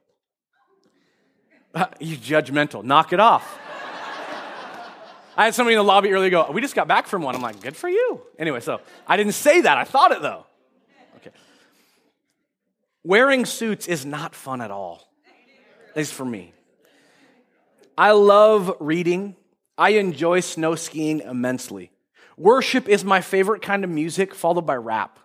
You 2.00 2.16
judgmental. 2.16 2.82
Knock 2.82 3.12
it 3.12 3.20
off. 3.20 3.58
I 5.36 5.44
had 5.44 5.54
somebody 5.54 5.74
in 5.74 5.78
the 5.78 5.84
lobby 5.84 6.12
earlier 6.12 6.30
go, 6.30 6.50
We 6.50 6.60
just 6.60 6.74
got 6.74 6.88
back 6.88 7.06
from 7.06 7.22
one. 7.22 7.34
I'm 7.34 7.42
like, 7.42 7.60
Good 7.60 7.76
for 7.76 7.88
you. 7.88 8.22
Anyway, 8.38 8.60
so 8.60 8.80
I 9.06 9.16
didn't 9.16 9.32
say 9.32 9.60
that. 9.60 9.76
I 9.76 9.84
thought 9.84 10.12
it 10.12 10.22
though. 10.22 10.46
Okay. 11.16 11.30
Wearing 13.04 13.44
suits 13.44 13.86
is 13.86 14.06
not 14.06 14.34
fun 14.34 14.60
at 14.60 14.70
all, 14.70 15.08
at 15.90 15.96
least 15.96 16.14
for 16.14 16.24
me. 16.24 16.52
I 17.98 18.12
love 18.12 18.74
reading. 18.80 19.36
I 19.78 19.90
enjoy 19.90 20.40
snow 20.40 20.74
skiing 20.74 21.20
immensely. 21.20 21.90
Worship 22.36 22.88
is 22.88 23.04
my 23.04 23.20
favorite 23.20 23.62
kind 23.62 23.84
of 23.84 23.90
music, 23.90 24.34
followed 24.34 24.66
by 24.66 24.76
rap. 24.76 25.18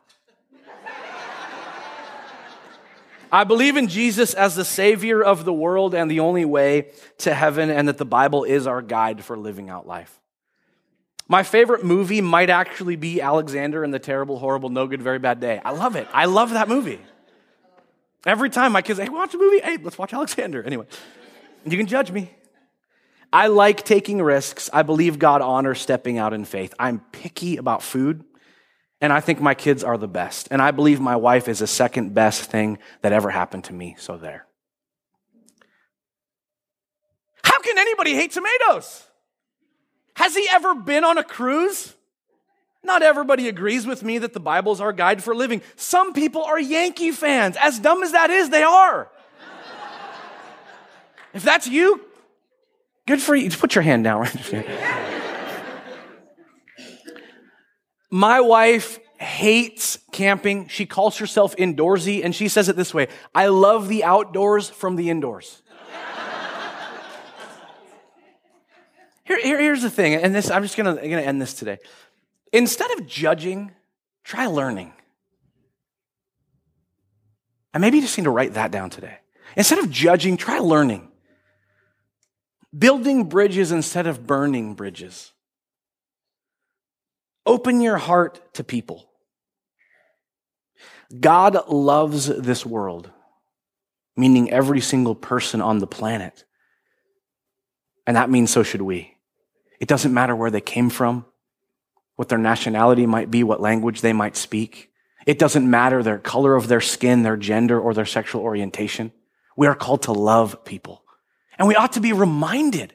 I 3.32 3.46
believe 3.46 3.78
in 3.78 3.88
Jesus 3.88 4.34
as 4.34 4.56
the 4.56 4.66
Savior 4.66 5.24
of 5.24 5.46
the 5.46 5.54
world 5.54 5.96
and 5.96 6.12
the 6.12 6.20
only 6.20 6.44
way 6.44 6.92
to 7.20 7.34
heaven, 7.34 7.70
and 7.70 7.88
that 7.88 7.98
the 7.98 8.06
Bible 8.06 8.44
is 8.44 8.68
our 8.68 8.82
guide 8.82 9.24
for 9.24 9.38
living 9.38 9.70
out 9.70 9.88
life. 9.88 10.20
My 11.28 11.44
favorite 11.44 11.86
movie 11.86 12.20
might 12.20 12.50
actually 12.50 12.98
be 12.98 13.22
Alexander 13.22 13.86
and 13.86 13.94
the 13.94 14.00
Terrible, 14.00 14.38
Horrible, 14.38 14.68
No 14.68 14.86
Good, 14.86 15.02
Very 15.02 15.20
Bad 15.20 15.40
Day. 15.40 15.62
I 15.64 15.72
love 15.72 15.96
it. 15.96 16.08
I 16.12 16.26
love 16.26 16.50
that 16.50 16.68
movie. 16.68 17.00
Every 18.26 18.50
time 18.50 18.74
my 18.74 18.82
kids 18.82 19.00
hey, 19.00 19.08
watch 19.08 19.34
a 19.34 19.38
movie, 19.38 19.62
hey, 19.62 19.78
let's 19.78 19.98
watch 19.98 20.14
Alexander. 20.14 20.62
Anyway, 20.62 20.86
you 21.66 21.78
can 21.78 21.88
judge 21.88 22.12
me. 22.12 22.32
I 23.32 23.48
like 23.48 23.86
taking 23.86 24.22
risks. 24.22 24.70
I 24.74 24.84
believe 24.84 25.20
God 25.20 25.42
honors 25.42 25.80
stepping 25.80 26.18
out 26.18 26.34
in 26.34 26.44
faith. 26.44 26.74
I'm 26.78 27.00
picky 27.14 27.56
about 27.56 27.82
food, 27.82 28.26
and 29.02 29.12
I 29.12 29.20
think 29.20 29.42
my 29.42 29.54
kids 29.54 29.84
are 29.84 29.98
the 29.98 30.08
best. 30.08 30.48
And 30.52 30.62
I 30.62 30.72
believe 30.72 31.00
my 31.00 31.16
wife 31.16 31.48
is 31.48 31.60
the 31.60 31.68
second 31.68 32.14
best 32.14 32.44
thing 32.44 32.78
that 33.02 33.12
ever 33.12 33.30
happened 33.30 33.66
to 33.66 33.74
me. 33.74 33.96
So 34.00 34.18
there. 34.18 34.46
How 37.44 37.60
can 37.60 37.78
anybody 37.78 38.14
hate 38.14 38.32
tomatoes? 38.32 39.04
Has 40.16 40.36
he 40.36 40.48
ever 40.52 40.76
been 40.76 41.04
on 41.04 41.18
a 41.18 41.24
cruise? 41.24 41.96
Not 42.84 43.04
everybody 43.04 43.48
agrees 43.48 43.86
with 43.86 44.04
me 44.04 44.20
that 44.20 44.34
the 44.34 44.40
Bible's 44.40 44.80
our 44.80 44.94
guide 44.94 45.24
for 45.24 45.36
living. 45.36 45.62
Some 45.76 46.14
people 46.14 46.44
are 46.44 46.60
Yankee 46.60 47.12
fans. 47.12 47.58
As 47.60 47.80
dumb 47.80 48.04
as 48.04 48.12
that 48.12 48.30
is, 48.30 48.50
they 48.50 48.64
are. 48.64 49.10
if 51.34 51.44
that's 51.44 51.68
you, 51.68 52.02
Good 53.08 53.22
for 53.22 53.36
you. 53.36 53.50
Just 53.50 53.60
put 53.60 53.76
your 53.76 53.82
hand 53.82 54.04
down 54.04 54.22
right 54.54 55.18
My 58.12 58.42
wife 58.42 59.00
hates 59.18 59.98
camping. 60.12 60.68
She 60.68 60.86
calls 60.86 61.18
herself 61.18 61.56
indoorsy, 61.56 62.24
and 62.24 62.36
she 62.36 62.50
says 62.50 62.70
it 62.70 62.76
this 62.76 62.94
way 62.94 63.08
I 63.34 63.48
love 63.48 63.88
the 63.88 64.04
outdoors 64.04 64.70
from 64.70 64.98
the 64.98 65.10
indoors. 65.10 65.62
Here, 69.24 69.40
here, 69.42 69.62
here's 69.62 69.82
the 69.82 69.90
thing, 69.90 70.16
and 70.16 70.36
this 70.36 70.52
I'm 70.52 70.62
just 70.62 70.76
gonna, 70.76 70.96
gonna 70.96 71.22
end 71.22 71.42
this 71.42 71.54
today. 71.54 71.78
Instead 72.52 72.92
of 73.00 73.08
judging, 73.08 73.72
try 74.26 74.48
learning. 74.48 74.92
And 77.74 77.80
maybe 77.80 77.98
you 77.98 78.04
just 78.04 78.18
need 78.18 78.26
to 78.26 78.30
write 78.30 78.56
that 78.56 78.72
down 78.72 78.90
today. 78.90 79.20
Instead 79.56 79.80
of 79.80 79.90
judging, 79.90 80.36
try 80.36 80.60
learning 80.60 81.12
building 82.78 83.26
bridges 83.26 83.72
instead 83.72 84.08
of 84.08 84.26
burning 84.26 84.74
bridges. 84.74 85.32
Open 87.46 87.82
your 87.82 87.98
heart 87.98 88.54
to 88.56 88.64
people. 88.64 89.10
God 91.20 91.68
loves 91.68 92.28
this 92.28 92.66
world, 92.66 93.10
meaning 94.16 94.52
every 94.52 94.80
single 94.80 95.16
person 95.16 95.62
on 95.62 95.80
the 95.80 95.88
planet. 95.88 96.46
And 98.08 98.16
that 98.16 98.30
means 98.30 98.52
so 98.52 98.64
should 98.64 98.82
we. 98.82 99.16
It 99.80 99.88
doesn't 99.88 100.14
matter 100.14 100.36
where 100.36 100.52
they 100.52 100.62
came 100.62 100.90
from, 100.90 101.26
what 102.16 102.30
their 102.30 102.38
nationality 102.38 103.06
might 103.06 103.32
be, 103.32 103.44
what 103.44 103.60
language 103.62 104.02
they 104.02 104.14
might 104.14 104.38
speak. 104.38 104.92
It 105.26 105.40
doesn't 105.40 105.70
matter 105.70 106.02
their 106.02 106.20
color 106.20 106.56
of 106.56 106.68
their 106.68 106.82
skin, 106.82 107.24
their 107.24 107.38
gender, 107.38 107.80
or 107.80 107.94
their 107.94 108.06
sexual 108.06 108.42
orientation. 108.42 109.12
We 109.58 109.68
are 109.68 109.76
called 109.76 110.04
to 110.04 110.12
love 110.12 110.64
people. 110.64 111.04
And 111.58 111.68
we 111.68 111.76
ought 111.76 111.94
to 111.94 112.00
be 112.00 112.14
reminded 112.14 112.94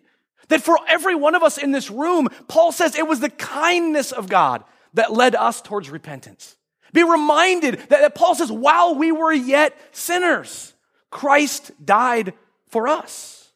that 0.48 0.62
for 0.62 0.78
every 0.88 1.14
one 1.14 1.34
of 1.34 1.42
us 1.42 1.58
in 1.58 1.72
this 1.72 1.90
room, 1.90 2.28
Paul 2.48 2.72
says 2.72 2.94
it 2.94 3.06
was 3.06 3.20
the 3.20 3.30
kindness 3.30 4.12
of 4.12 4.28
God 4.28 4.64
that 4.94 5.12
led 5.12 5.34
us 5.34 5.60
towards 5.60 5.90
repentance. 5.90 6.56
Be 6.92 7.02
reminded 7.02 7.78
that, 7.78 7.88
that 7.88 8.14
Paul 8.14 8.34
says, 8.34 8.50
while 8.50 8.94
we 8.94 9.12
were 9.12 9.32
yet 9.32 9.76
sinners, 9.92 10.72
Christ 11.10 11.72
died 11.84 12.32
for 12.68 12.88
us. 12.88 13.50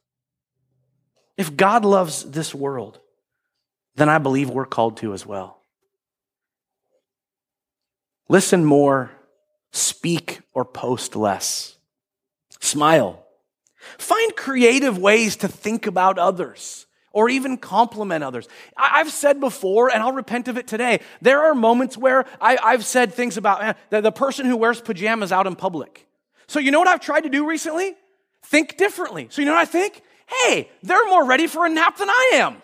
If 1.37 1.57
God 1.57 1.85
loves 1.85 2.31
this 2.31 2.55
world, 2.55 3.00
then 3.94 4.09
I 4.09 4.18
believe 4.18 4.50
we're 4.50 4.66
called 4.66 4.98
to 4.98 5.14
as 5.14 5.24
well. 5.24 5.62
Listen 8.29 8.64
more, 8.64 9.11
speak 9.72 10.40
or 10.53 10.64
post 10.64 11.16
less. 11.16 11.76
Smile. 12.61 13.24
Find 13.99 14.37
creative 14.37 14.99
ways 14.99 15.37
to 15.37 15.49
think 15.49 15.87
about 15.87 16.19
others 16.19 16.87
or 17.12 17.29
even 17.29 17.57
compliment 17.57 18.23
others. 18.23 18.49
I've 18.77 19.11
said 19.11 19.40
before, 19.40 19.90
and 19.90 20.03
I'll 20.03 20.12
repent 20.12 20.49
of 20.49 20.57
it 20.57 20.66
today, 20.66 21.01
there 21.21 21.43
are 21.43 21.55
moments 21.55 21.97
where 21.97 22.25
I, 22.40 22.73
have 22.73 22.85
said 22.85 23.12
things 23.14 23.37
about 23.37 23.62
eh, 23.62 23.73
the, 23.90 24.01
the 24.01 24.12
person 24.12 24.47
who 24.47 24.57
wears 24.57 24.81
pajamas 24.81 25.33
out 25.33 25.47
in 25.47 25.57
public. 25.57 26.07
So, 26.47 26.61
you 26.61 26.71
know 26.71 26.79
what 26.79 26.88
I've 26.88 27.01
tried 27.01 27.23
to 27.23 27.29
do 27.29 27.49
recently? 27.49 27.97
Think 28.45 28.77
differently. 28.77 29.29
So, 29.31 29.43
you 29.43 29.47
know 29.47 29.55
what 29.55 29.62
I 29.62 29.66
think? 29.66 30.03
Hey, 30.27 30.71
they're 30.83 31.07
more 31.07 31.27
ready 31.27 31.47
for 31.47 31.66
a 31.66 31.69
nap 31.69 31.97
than 31.97 32.11
I 32.11 32.31
am. 32.35 32.57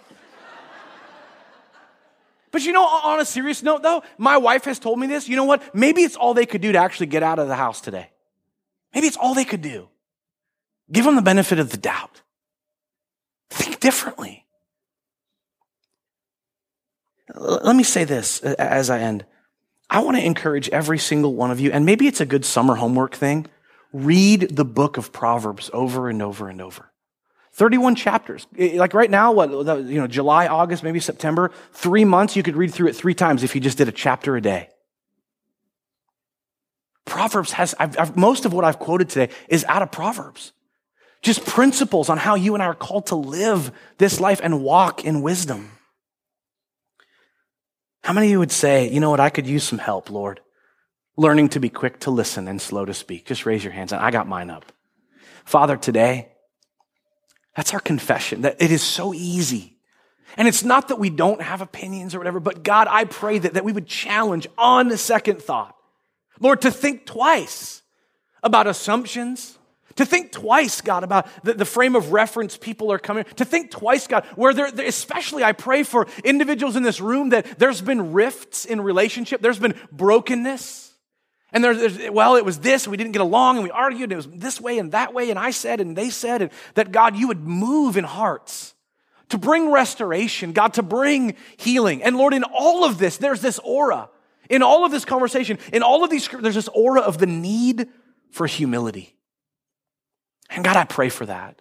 But 2.53 2.65
you 2.65 2.73
know, 2.73 2.85
on 2.85 3.21
a 3.21 3.25
serious 3.27 3.63
note, 3.63 3.83
though, 3.83 4.03
my 4.17 4.39
wife 4.39 4.65
has 4.65 4.79
told 4.79 4.99
me 4.99 5.07
this. 5.07 5.29
You 5.29 5.37
know 5.37 5.45
what? 5.45 5.75
Maybe 5.75 6.03
it's 6.03 6.17
all 6.17 6.33
they 6.33 6.47
could 6.47 6.63
do 6.63 6.73
to 6.73 6.79
actually 6.79 7.09
get 7.09 7.23
out 7.23 7.39
of 7.39 7.49
the 7.49 7.57
house 7.57 7.83
today. 7.83 8.09
Maybe 8.95 9.09
it's 9.09 9.19
all 9.19 9.35
they 9.35 9.45
could 9.45 9.61
do. 9.61 9.89
Give 10.91 11.05
them 11.05 11.17
the 11.17 11.23
benefit 11.23 11.59
of 11.59 11.71
the 11.71 11.77
doubt. 11.77 12.23
Think 13.51 13.81
differently. 13.81 14.47
Let 17.35 17.75
me 17.75 17.83
say 17.83 18.05
this 18.05 18.43
uh, 18.43 18.55
as 18.59 18.91
I 18.91 19.01
end. 19.01 19.25
I 19.89 20.01
want 20.01 20.17
to 20.17 20.25
encourage 20.25 20.69
every 20.71 20.99
single 20.99 21.35
one 21.35 21.51
of 21.51 21.61
you, 21.61 21.71
and 21.71 21.87
maybe 21.87 22.07
it's 22.07 22.21
a 22.21 22.27
good 22.27 22.45
summer 22.45 22.75
homework 22.75 23.15
thing. 23.15 23.47
Read 23.93 24.57
the 24.57 24.65
book 24.65 24.97
of 24.97 25.13
Proverbs 25.13 25.71
over 25.73 26.09
and 26.09 26.23
over 26.23 26.49
and 26.49 26.61
over. 26.61 26.91
31 27.53 27.95
chapters. 27.95 28.47
Like 28.59 28.93
right 28.93 29.11
now, 29.11 29.33
what, 29.33 29.51
you 29.51 29.99
know, 29.99 30.07
July, 30.07 30.47
August, 30.47 30.83
maybe 30.83 31.01
September, 31.01 31.51
three 31.73 32.05
months, 32.05 32.37
you 32.37 32.43
could 32.43 32.57
read 32.57 32.73
through 32.75 32.89
it 32.89 32.97
three 32.97 33.15
times 33.15 33.43
if 33.43 33.55
you 33.55 33.61
just 33.61 33.79
did 33.79 33.89
a 33.89 33.93
chapter 33.93 34.37
a 34.37 34.43
day. 34.43 34.69
Proverbs 37.07 37.53
has, 37.53 37.75
I've, 37.79 37.99
I've, 37.99 38.17
most 38.17 38.45
of 38.45 38.53
what 38.53 38.65
I've 38.65 38.79
quoted 38.79 39.09
today 39.09 39.33
is 39.49 39.65
out 39.69 39.81
of 39.81 39.91
Proverbs. 39.91 40.53
Just 41.23 41.45
principles 41.45 42.09
on 42.09 42.19
how 42.19 42.35
you 42.35 42.55
and 42.55 42.63
I 42.63 42.67
are 42.67 42.75
called 42.75 43.07
to 43.07 43.17
live 43.17 43.73
this 43.99 44.21
life 44.21 44.41
and 44.43 44.63
walk 44.63 45.05
in 45.05 45.23
wisdom. 45.23 45.73
How 48.03 48.13
many 48.13 48.29
of 48.29 48.31
you 48.31 48.39
would 48.39 48.53
say, 48.53 48.89
you 48.89 49.01
know 49.01 49.11
what, 49.11 49.21
I 49.21 49.31
could 49.31 49.47
use 49.47 49.65
some 49.65 49.79
help, 49.79 50.11
Lord? 50.11 50.41
Learning 51.17 51.49
to 51.51 51.61
be 51.61 51.69
quick 51.69 51.99
to 52.01 52.11
listen 52.11 52.47
and 52.47 52.63
slow 52.63 52.85
to 52.85 52.95
speak. 52.95 53.27
Just 53.27 53.47
raise 53.47 53.65
your 53.65 53.73
hands 53.73 53.93
and 53.93 54.01
I 54.01 54.11
got 54.11 54.29
mine 54.29 54.51
up. 54.51 54.71
Father, 55.45 55.77
today, 55.77 56.29
that's 57.57 57.73
our 57.73 57.81
confession, 57.81 58.43
that 58.43 58.61
it 58.61 58.71
is 58.71 58.83
so 58.83 59.15
easy. 59.15 59.79
And 60.37 60.47
it's 60.47 60.63
not 60.63 60.89
that 60.89 60.99
we 60.99 61.09
don't 61.09 61.41
have 61.41 61.63
opinions 61.63 62.15
or 62.15 62.19
whatever, 62.19 62.39
but 62.39 62.63
God, 62.63 62.87
I 62.91 63.05
pray 63.05 63.39
that, 63.39 63.55
that 63.55 63.65
we 63.65 63.73
would 63.73 63.87
challenge 63.87 64.47
on 64.59 64.89
the 64.89 64.99
second 64.99 65.41
thought, 65.41 65.75
Lord, 66.39 66.61
to 66.63 66.71
think 66.71 67.07
twice 67.07 67.83
about 68.43 68.67
assumptions, 68.67 69.59
to 69.97 70.07
think 70.07 70.33
twice, 70.33 70.81
God, 70.81 71.05
about 71.05 71.27
the, 71.43 71.55
the, 71.55 71.65
frame 71.65 71.97
of 71.97 72.13
reference 72.13 72.57
people 72.57 72.93
are 72.93 72.99
coming. 72.99 73.25
To 73.37 73.45
think 73.45 73.71
twice, 73.71 74.07
God, 74.07 74.25
where 74.37 74.55
there, 74.55 74.67
especially 74.67 75.43
I 75.43 75.53
pray 75.53 75.83
for 75.83 76.07
individuals 76.23 76.77
in 76.77 76.83
this 76.83 77.01
room 77.01 77.31
that 77.31 77.59
there's 77.59 77.81
been 77.81 78.13
rifts 78.13 78.65
in 78.65 78.81
relationship, 78.81 79.41
there's 79.41 79.59
been 79.59 79.75
brokenness. 79.91 80.93
And 81.53 81.65
there's, 81.65 82.11
well, 82.11 82.37
it 82.37 82.45
was 82.45 82.59
this, 82.59 82.87
we 82.87 82.97
didn't 82.97 83.13
get 83.13 83.23
along, 83.23 83.57
and 83.57 83.65
we 83.65 83.71
argued, 83.71 84.13
and 84.13 84.13
it 84.13 84.17
was 84.17 84.29
this 84.29 84.61
way 84.61 84.79
and 84.79 84.93
that 84.93 85.15
way, 85.15 85.31
and 85.31 85.39
I 85.39 85.51
said, 85.51 85.81
and 85.81 85.97
they 85.97 86.11
said, 86.11 86.43
and 86.43 86.51
that 86.75 86.93
God, 86.93 87.17
you 87.17 87.29
would 87.29 87.41
move 87.41 87.97
in 87.97 88.05
hearts 88.05 88.75
to 89.31 89.39
bring 89.39 89.71
restoration, 89.71 90.53
God, 90.53 90.75
to 90.75 90.83
bring 90.83 91.37
healing. 91.57 92.03
And 92.03 92.17
Lord, 92.17 92.35
in 92.35 92.45
all 92.45 92.85
of 92.85 92.99
this, 92.99 93.17
there's 93.17 93.41
this 93.41 93.59
aura. 93.61 94.11
In 94.51 94.63
all 94.63 94.85
of 94.85 94.93
this 94.93 95.05
conversation, 95.05 95.59
in 95.73 95.83
all 95.83 96.05
of 96.05 96.11
these, 96.11 96.29
there's 96.29 96.55
this 96.55 96.69
aura 96.69 97.01
of 97.01 97.19
the 97.19 97.27
need 97.27 97.89
for 98.31 98.47
humility. 98.47 99.17
And 100.51 100.65
God, 100.65 100.77
I 100.77 100.85
pray 100.85 101.09
for 101.09 101.27
that. 101.27 101.61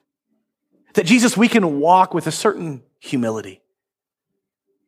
That 0.94 1.06
Jesus, 1.06 1.36
we 1.36 1.48
can 1.48 1.80
walk 1.80 2.14
with 2.14 2.28
a 2.28 2.32
certain 2.32 2.84
humility. 3.00 3.62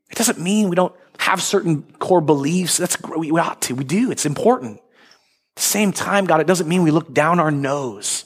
It 0.10 0.18
doesn't 0.18 0.40
mean 0.40 0.70
we 0.70 0.76
don't 0.76 0.96
have 1.20 1.42
certain 1.42 1.84
core 2.00 2.22
beliefs. 2.22 2.78
That's 2.78 2.98
we 3.02 3.32
ought 3.32 3.62
to. 3.64 3.76
We 3.76 3.84
do. 3.84 4.12
It's 4.12 4.26
important. 4.26 4.78
At 4.78 5.56
the 5.56 5.62
same 5.62 5.92
time, 5.92 6.26
God, 6.26 6.40
it 6.40 6.48
doesn't 6.48 6.68
mean 6.68 6.84
we 6.84 6.92
look 6.92 7.14
down 7.14 7.40
our 7.40 7.52
nose 7.52 8.26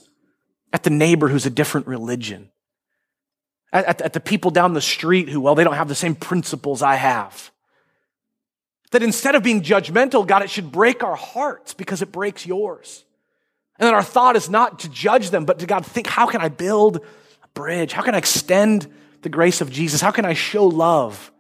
at 0.74 0.84
the 0.84 0.90
neighbor 0.90 1.28
who's 1.28 1.46
a 1.46 1.50
different 1.50 1.88
religion. 1.88 2.50
At, 3.74 3.86
at, 3.86 4.02
at 4.02 4.14
the 4.14 4.20
people 4.20 4.52
down 4.52 4.74
the 4.74 4.82
street 4.82 5.30
who, 5.30 5.40
well, 5.42 5.56
they 5.56 5.64
don't 5.64 5.76
have 5.76 5.88
the 5.88 5.96
same 5.96 6.16
principles 6.16 6.82
I 6.82 6.96
have. 6.96 7.52
That 8.92 9.02
instead 9.02 9.36
of 9.36 9.44
being 9.44 9.62
judgmental, 9.62 10.28
God, 10.28 10.44
it 10.44 10.50
should 10.50 10.72
break 10.72 11.04
our 11.04 11.16
hearts 11.16 11.74
because 11.74 12.02
it 12.02 12.12
breaks 12.12 12.46
yours. 12.46 13.06
And 13.82 13.88
then 13.88 13.96
our 13.96 14.04
thought 14.04 14.36
is 14.36 14.48
not 14.48 14.78
to 14.82 14.90
judge 14.90 15.32
them, 15.32 15.44
but 15.44 15.58
to 15.58 15.66
God 15.66 15.84
think, 15.84 16.06
how 16.06 16.28
can 16.28 16.40
I 16.40 16.50
build 16.50 16.98
a 16.98 17.48
bridge? 17.56 17.94
How 17.94 18.04
can 18.04 18.14
I 18.14 18.20
extend 18.20 18.88
the 19.24 19.30
grace 19.30 19.60
of 19.60 19.72
Jesus? 19.72 20.02
How 20.02 20.12
can 20.12 20.24
I 20.24 20.36
show 20.36 20.68
love? 20.68 21.32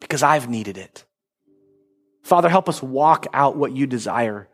Because 0.00 0.24
I've 0.24 0.48
needed 0.48 0.76
it. 0.76 1.04
Father, 2.24 2.48
help 2.48 2.68
us 2.68 2.82
walk 2.82 3.28
out 3.32 3.56
what 3.56 3.70
you 3.70 3.86
desire, 3.86 4.48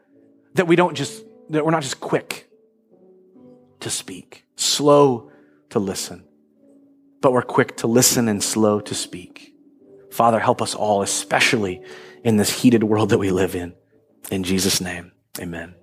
that 0.52 0.66
we 0.66 0.76
don't 0.76 0.94
just, 0.94 1.24
that 1.48 1.64
we're 1.64 1.70
not 1.70 1.82
just 1.82 1.98
quick 1.98 2.50
to 3.80 3.88
speak, 3.88 4.44
slow 4.56 5.30
to 5.70 5.78
listen, 5.78 6.24
but 7.22 7.32
we're 7.32 7.40
quick 7.40 7.78
to 7.78 7.86
listen 7.86 8.28
and 8.28 8.44
slow 8.44 8.80
to 8.80 8.94
speak. 8.94 9.54
Father, 10.10 10.38
help 10.38 10.60
us 10.60 10.74
all, 10.74 11.00
especially 11.00 11.80
in 12.22 12.36
this 12.36 12.50
heated 12.50 12.84
world 12.84 13.08
that 13.08 13.18
we 13.18 13.30
live 13.30 13.54
in. 13.54 13.72
In 14.30 14.44
Jesus' 14.44 14.78
name, 14.78 15.12
amen. 15.40 15.74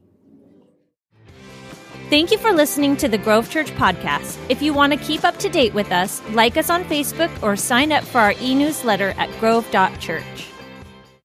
Thank 2.08 2.30
you 2.32 2.38
for 2.38 2.52
listening 2.52 2.96
to 2.98 3.08
the 3.08 3.18
Grove 3.18 3.50
Church 3.50 3.72
podcast. 3.72 4.38
If 4.48 4.62
you 4.62 4.76
want 4.76 4.94
to 4.94 5.00
keep 5.00 5.24
up 5.24 5.38
to 5.40 5.50
date 5.50 5.74
with 5.74 5.92
us, 5.92 6.22
like 6.30 6.56
us 6.56 6.70
on 6.70 6.84
Facebook 6.84 7.32
or 7.42 7.56
sign 7.56 7.92
up 7.92 8.04
for 8.04 8.20
our 8.20 8.34
e 8.40 8.54
newsletter 8.54 9.16
at 9.18 9.28
grove.church. 9.40 10.55